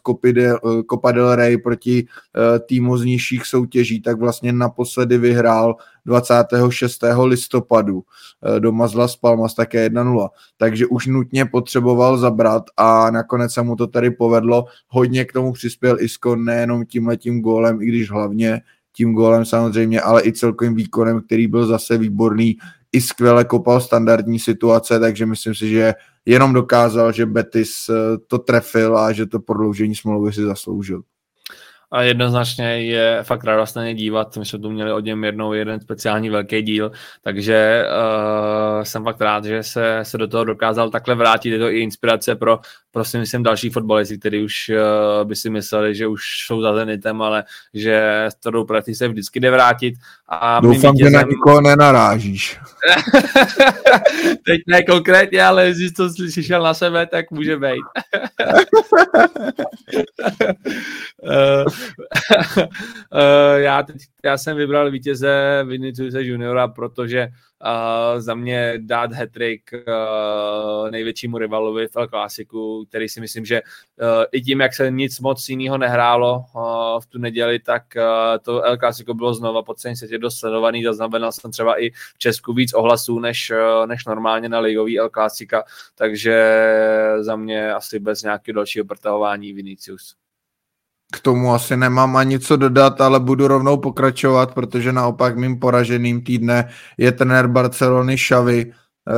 [0.91, 5.77] Copa del Rey proti eh, týmu z nižších soutěží, tak vlastně naposledy vyhrál
[6.07, 7.05] 26.
[7.25, 10.29] listopadu eh, doma z Las Palmas také 1-0.
[10.57, 14.65] Takže už nutně potřeboval zabrat a nakonec se mu to tady povedlo.
[14.89, 18.61] Hodně k tomu přispěl Isko nejenom tímhletím gólem, i když hlavně
[18.93, 22.57] tím gólem samozřejmě, ale i celkovým výkonem, který byl zase výborný,
[22.93, 25.95] i skvěle kopal standardní situace, takže myslím si, že
[26.27, 31.03] jenom dokázal, že Betis eh, to trefil a že to prodloužení smlouvy si zasloužil.
[31.91, 34.37] A jednoznačně je fakt radostné dívat.
[34.37, 39.21] My jsme tu měli od něm jednou jeden speciální velký díl, takže uh, jsem fakt
[39.21, 41.51] rád, že se, se do toho dokázal takhle vrátit.
[41.51, 42.61] Je to i inspirace pro,
[42.91, 46.75] pro si myslím další fotbalisty, kteří už uh, by si mysleli, že už jsou za
[46.75, 49.95] Zenitem, ale že s tou prací se vždycky jde vrátit.
[50.29, 51.13] A Doufám, vítězem...
[51.13, 52.61] že na nikoho nenarážíš.
[54.47, 57.85] Teď ne konkrétně, ale jestli to slyšel na sebe, tak může být.
[61.23, 61.65] uh,
[63.15, 69.63] Eh, já, teď, já jsem vybral vítěze Viniciuse juniora, protože uh, za mě dát hat-trick
[69.73, 74.91] uh, největšímu rivalovi v El Clasiku, který si myslím, že uh, i tím, jak se
[74.91, 76.63] nic moc jiného nehrálo uh,
[77.01, 78.03] v tu neděli, tak uh,
[78.43, 80.85] to El Clasico bylo znova po celém světě dost sledovaný.
[80.85, 85.09] Zaznamenal jsem třeba i v Česku víc ohlasů než, uh, než normálně na ligový El
[85.09, 85.63] Clasica,
[85.95, 86.65] takže
[87.21, 90.15] za mě asi bez nějakého dalšího protahování Vinicius.
[91.13, 96.25] K tomu asi nemám ani co dodat, ale budu rovnou pokračovat, protože naopak mým poraženým
[96.25, 98.73] týdne je trenér Barcelony Xavi,
[99.09, 99.13] eh,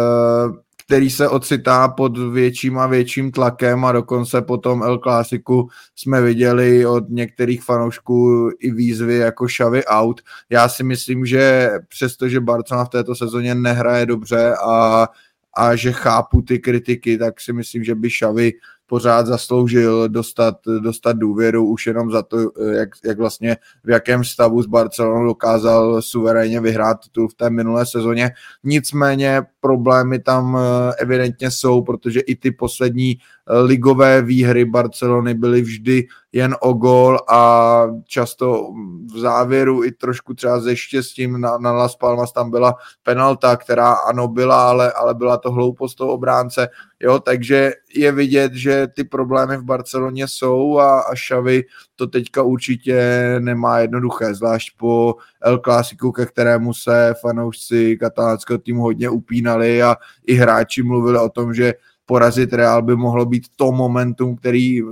[0.90, 6.86] který se ocitá pod větším a větším tlakem a dokonce potom El Clásiku jsme viděli
[6.86, 10.20] od některých fanoušků i výzvy jako Xavi out.
[10.50, 15.08] Já si myslím, že přestože Barcelona v této sezóně nehraje dobře a
[15.56, 18.52] a že chápu ty kritiky, tak si myslím, že by Xavi
[18.90, 22.38] pořád zasloužil dostat, dostat důvěru už jenom za to,
[22.72, 27.86] jak, jak vlastně v jakém stavu s Barcelonou dokázal suverénně vyhrát titul v té minulé
[27.86, 28.30] sezóně.
[28.64, 33.18] Nicméně problémy tam eh, evidentně jsou, protože i ty poslední
[33.62, 38.72] ligové výhry Barcelony byly vždy jen o gol a často
[39.14, 43.92] v závěru i trošku třeba ze štěstím na, na Las Palmas tam byla penalta, která
[43.92, 46.68] ano byla, ale, ale byla to hloupost toho obránce.
[47.00, 51.64] Jo, takže je vidět, že ty problémy v Barceloně jsou a, a Xavi
[51.96, 53.00] to teďka určitě
[53.38, 59.96] nemá jednoduché, zvlášť po El Clásiku, ke kterému se fanoušci katalánského týmu hodně upínali a
[60.26, 61.74] i hráči mluvili o tom, že
[62.10, 64.82] porazit Real by mohlo být to momentum, který,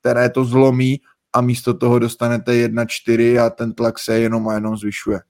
[0.00, 1.00] které to zlomí
[1.32, 5.20] a místo toho dostanete 1-4 a ten tlak se jenom a jenom zvyšuje.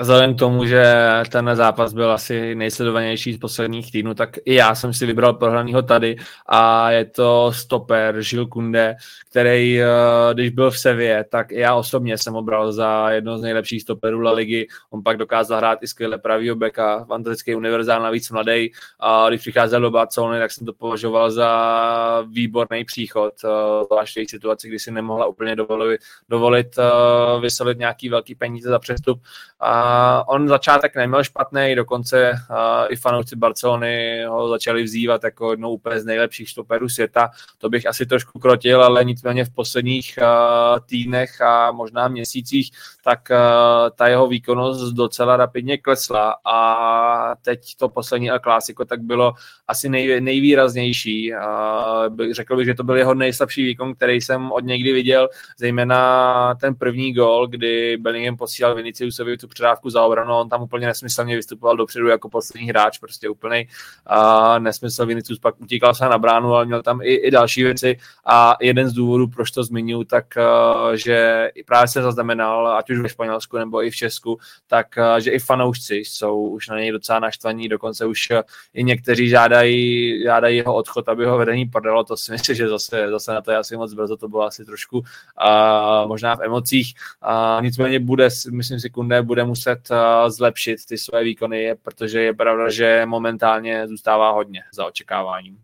[0.00, 0.84] Vzhledem k tomu, že
[1.32, 5.82] ten zápas byl asi nejsledovanější z posledních týdnů, tak i já jsem si vybral prohranýho
[5.82, 6.16] tady
[6.46, 8.96] a je to stoper Žil Kunde,
[9.30, 9.86] který, eh,
[10.32, 14.32] když byl v Sevě, tak já osobně jsem obral za jedno z nejlepších stoperů La
[14.32, 14.66] Ligy.
[14.90, 18.72] On pak dokázal hrát i skvěle pravýho beka, fantastický univerzál, navíc mladý.
[19.00, 24.30] A když přicházel do Barcelony, tak jsem to považoval za výborný příchod, eh, zvláště v
[24.30, 29.22] situaci, kdy si nemohla úplně dovolit, dovolit eh, vysolit nějaký velký peníze za přestup.
[29.60, 29.85] A
[30.26, 32.56] on začátek neměl špatný, dokonce uh,
[32.88, 37.30] i fanoušci Barcelony ho začali vzývat jako jednou úplně z nejlepších stoperů světa.
[37.58, 42.70] To bych asi trošku krotil, ale nicméně v posledních uh, týdnech a možná měsících,
[43.04, 43.36] tak uh,
[43.96, 49.32] ta jeho výkonnost docela rapidně klesla a teď to poslední El Clásico tak bylo
[49.68, 51.32] asi nej, nejvýraznější.
[51.32, 55.28] Uh, řekl bych, že to byl jeho nejslabší výkon, který jsem od někdy viděl,
[55.58, 60.62] zejména ten první gol, kdy Bellingham posílal Viniciusovi tu předávku dávku za obranu, on tam
[60.62, 63.68] úplně nesmyslně vystupoval dopředu jako poslední hráč, prostě úplný
[64.10, 65.06] uh, nesmysl.
[65.06, 67.96] Vinicius pak utíkal se na bránu, ale měl tam i, i další věci.
[68.26, 72.98] A jeden z důvodů, proč to zmiňuji, tak uh, že právě se zaznamenal, ať už
[72.98, 76.92] ve Španělsku nebo i v Česku, tak uh, že i fanoušci jsou už na něj
[76.92, 78.40] docela naštvaní, dokonce už uh,
[78.74, 83.10] i někteří žádají, žádají jeho odchod, aby ho vedení prodalo, to si myslím, že zase,
[83.10, 85.04] zase na to je asi moc brzo, to bylo asi trošku uh,
[86.08, 86.94] možná v emocích,
[87.28, 92.20] uh, nicméně bude, myslím si, Kunde bude muset muset uh, zlepšit ty své výkony, protože
[92.20, 95.58] je pravda, že momentálně zůstává hodně za očekáváním.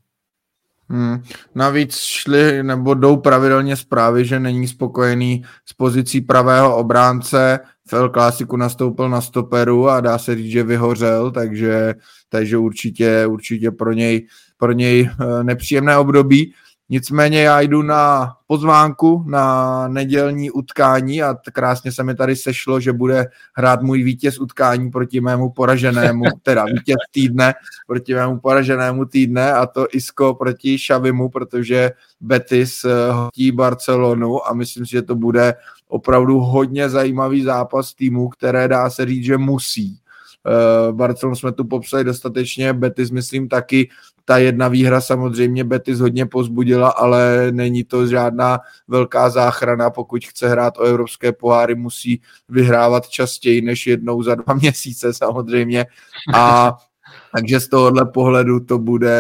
[0.89, 1.23] Hmm.
[1.55, 7.61] Navíc šly nebo jdou pravidelně zprávy, že není spokojený s pozicí pravého obránce.
[7.87, 8.13] V El
[8.57, 11.95] nastoupil na stoperu a dá se říct, že vyhořel, takže,
[12.29, 14.27] takže určitě, určitě pro něj,
[14.57, 16.55] pro něj eh, nepříjemné období.
[16.93, 22.93] Nicméně já jdu na pozvánku na nedělní utkání a krásně se mi tady sešlo, že
[22.93, 23.27] bude
[23.57, 27.55] hrát můj vítěz utkání proti mému poraženému, teda vítěz týdne
[27.87, 31.91] proti mému poraženému týdne a to Isko proti Šavimu, protože
[32.21, 35.55] Betis eh, hostí Barcelonu a myslím si, že to bude
[35.89, 40.02] opravdu hodně zajímavý zápas týmu, které dá se říct, že musí.
[40.47, 43.89] Uh, Barcelonu jsme tu popsali dostatečně, Betis myslím taky,
[44.25, 50.49] ta jedna výhra samozřejmě Betis hodně pozbudila, ale není to žádná velká záchrana, pokud chce
[50.49, 55.87] hrát o evropské poháry, musí vyhrávat častěji než jednou za dva měsíce samozřejmě
[56.35, 56.77] a
[57.37, 59.17] takže z tohohle pohledu to bude,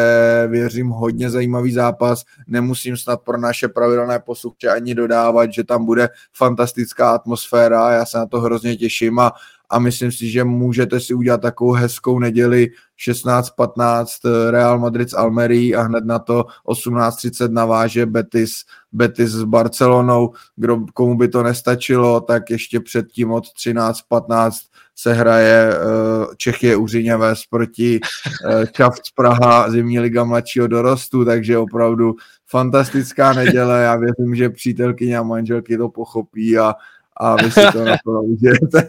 [0.50, 2.24] věřím, hodně zajímavý zápas.
[2.46, 7.92] Nemusím snad pro naše pravidelné posluchače ani dodávat, že tam bude fantastická atmosféra.
[7.92, 9.32] Já se na to hrozně těším a,
[9.72, 12.70] a myslím si, že můžete si udělat takovou hezkou neděli
[13.08, 14.04] 16-15
[14.50, 18.52] Real Madrid s Almerí a hned na to 18.30 naváže Betis,
[18.92, 20.32] Betis s Barcelonou.
[20.56, 24.50] Kdo, komu by to nestačilo, tak ještě předtím od 13.15
[24.94, 32.14] se hraje uh, Čechy Uřiněves proti uh, Čavc Praha, zimní liga mladšího dorostu, takže opravdu
[32.46, 33.82] fantastická neděle.
[33.82, 36.74] Já věřím, že přítelkyně a manželky to pochopí a,
[37.22, 38.88] a vy si to na to užijete.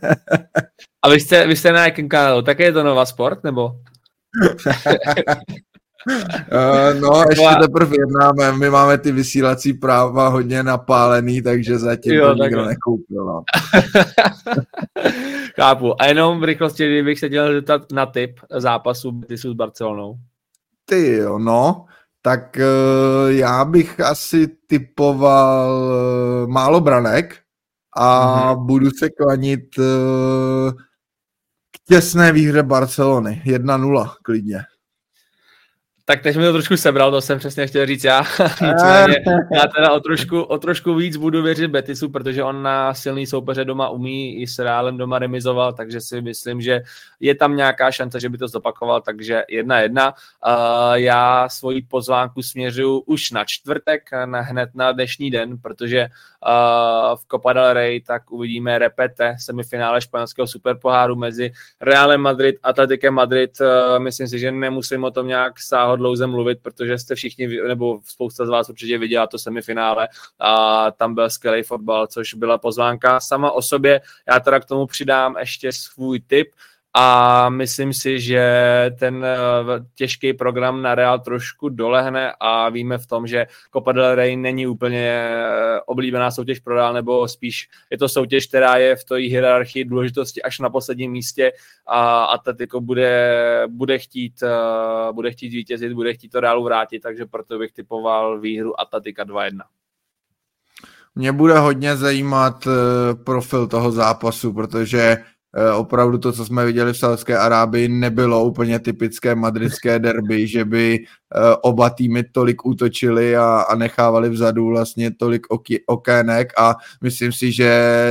[1.02, 2.42] A vy jste, vy jste na jakém kanálu?
[2.42, 3.72] Také je to Nova Sport, nebo?
[6.06, 12.36] Uh, no, ještě teprve jednáme, my máme ty vysílací práva hodně napálený, takže zatím jo,
[12.36, 13.26] to nikdo nekoupil.
[13.26, 13.44] No.
[15.56, 16.02] Chápu.
[16.02, 20.16] A jenom v rychlosti, kdybych se dělal zeptat na typ zápasu Betisu s Barcelonou.
[20.86, 21.86] Ty jo, no,
[22.22, 25.82] tak uh, já bych asi typoval
[26.44, 27.43] uh, málo branek
[27.96, 28.66] a mm-hmm.
[28.66, 30.72] budu se klanit uh,
[31.72, 33.42] k těsné výhře Barcelony.
[33.46, 34.64] 1-0 klidně.
[36.06, 38.24] Tak teď mi to trošku sebral, to jsem přesně chtěl říct já.
[38.62, 39.24] Nicméně
[39.56, 43.66] já teda o trošku, o trošku víc budu věřit Betisu, protože on na silný soupeře
[43.66, 46.82] doma umí i s Reálem doma remizoval, takže si myslím, že
[47.20, 50.14] je tam nějaká šance, že by to zopakoval, takže jedna jedna.
[50.48, 57.16] Uh, já svoji pozvánku směřuju už na čtvrtek, na, hned na dnešní den, protože uh,
[57.16, 61.52] v Copa del Rey tak uvidíme repete semifinále španělského superpoháru mezi
[61.82, 63.52] Realem Madrid a Atletikem Madrid.
[63.62, 65.60] Uh, myslím si, že nemusím o tom nějak
[65.94, 70.08] sáhodlouze dlouze mluvit, protože jste všichni, nebo spousta z vás určitě viděla to semifinále
[70.40, 74.02] a tam byl skvělý fotbal, což byla pozvánka sama o sobě.
[74.28, 76.48] Já teda k tomu přidám ještě svůj tip,
[76.96, 78.46] a myslím si, že
[79.00, 79.38] ten eh,
[79.96, 84.68] těžký program na Real trošku dolehne a víme v tom, že Copa del Rey není
[84.68, 89.16] úplně eh, oblíbená soutěž pro Real, nebo spíš je to soutěž, která je v té
[89.16, 91.52] hierarchii důležitosti až na posledním místě
[91.88, 97.26] a Atletico bude, bude, chtít, eh, bude chtít vítězit, bude chtít to Realu vrátit, takže
[97.26, 99.62] proto bych typoval výhru Atletika 2-1.
[101.16, 102.68] Mě bude hodně zajímat
[103.24, 105.18] profil toho zápasu, protože
[105.76, 111.00] opravdu to, co jsme viděli v Saudské Arábii, nebylo úplně typické madridské derby, že by
[111.00, 116.54] eh, oba týmy tolik útočili a, a nechávali vzadu vlastně tolik oky, okének.
[116.58, 117.64] A myslím si, že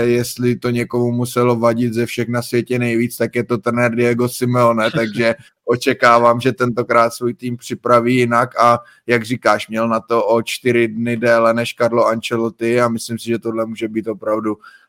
[0.07, 4.29] jestli to někomu muselo vadit ze všech na světě nejvíc, tak je to trenér Diego
[4.29, 5.35] Simeone, takže
[5.65, 8.61] očekávám, že tentokrát svůj tým připraví jinak.
[8.61, 13.19] A jak říkáš, měl na to o čtyři dny déle než Carlo Ancelotti a myslím
[13.19, 14.82] si, že tohle může být opravdu Eh,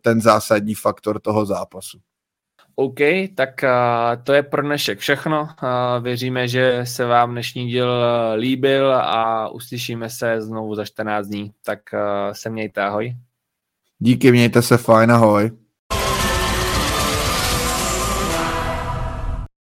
[0.00, 1.98] ten zásadní faktor toho zápasu.
[2.74, 2.98] OK,
[3.34, 5.42] tak uh, to je pro dnešek všechno.
[5.42, 7.92] Uh, věříme, že se vám dnešní díl
[8.36, 11.52] líbil a uslyšíme se znovu za 14 dní.
[11.64, 11.80] Tak
[12.32, 13.16] se mějte, ahoj.
[13.98, 15.50] Díky, mějte se fajn, ahoj.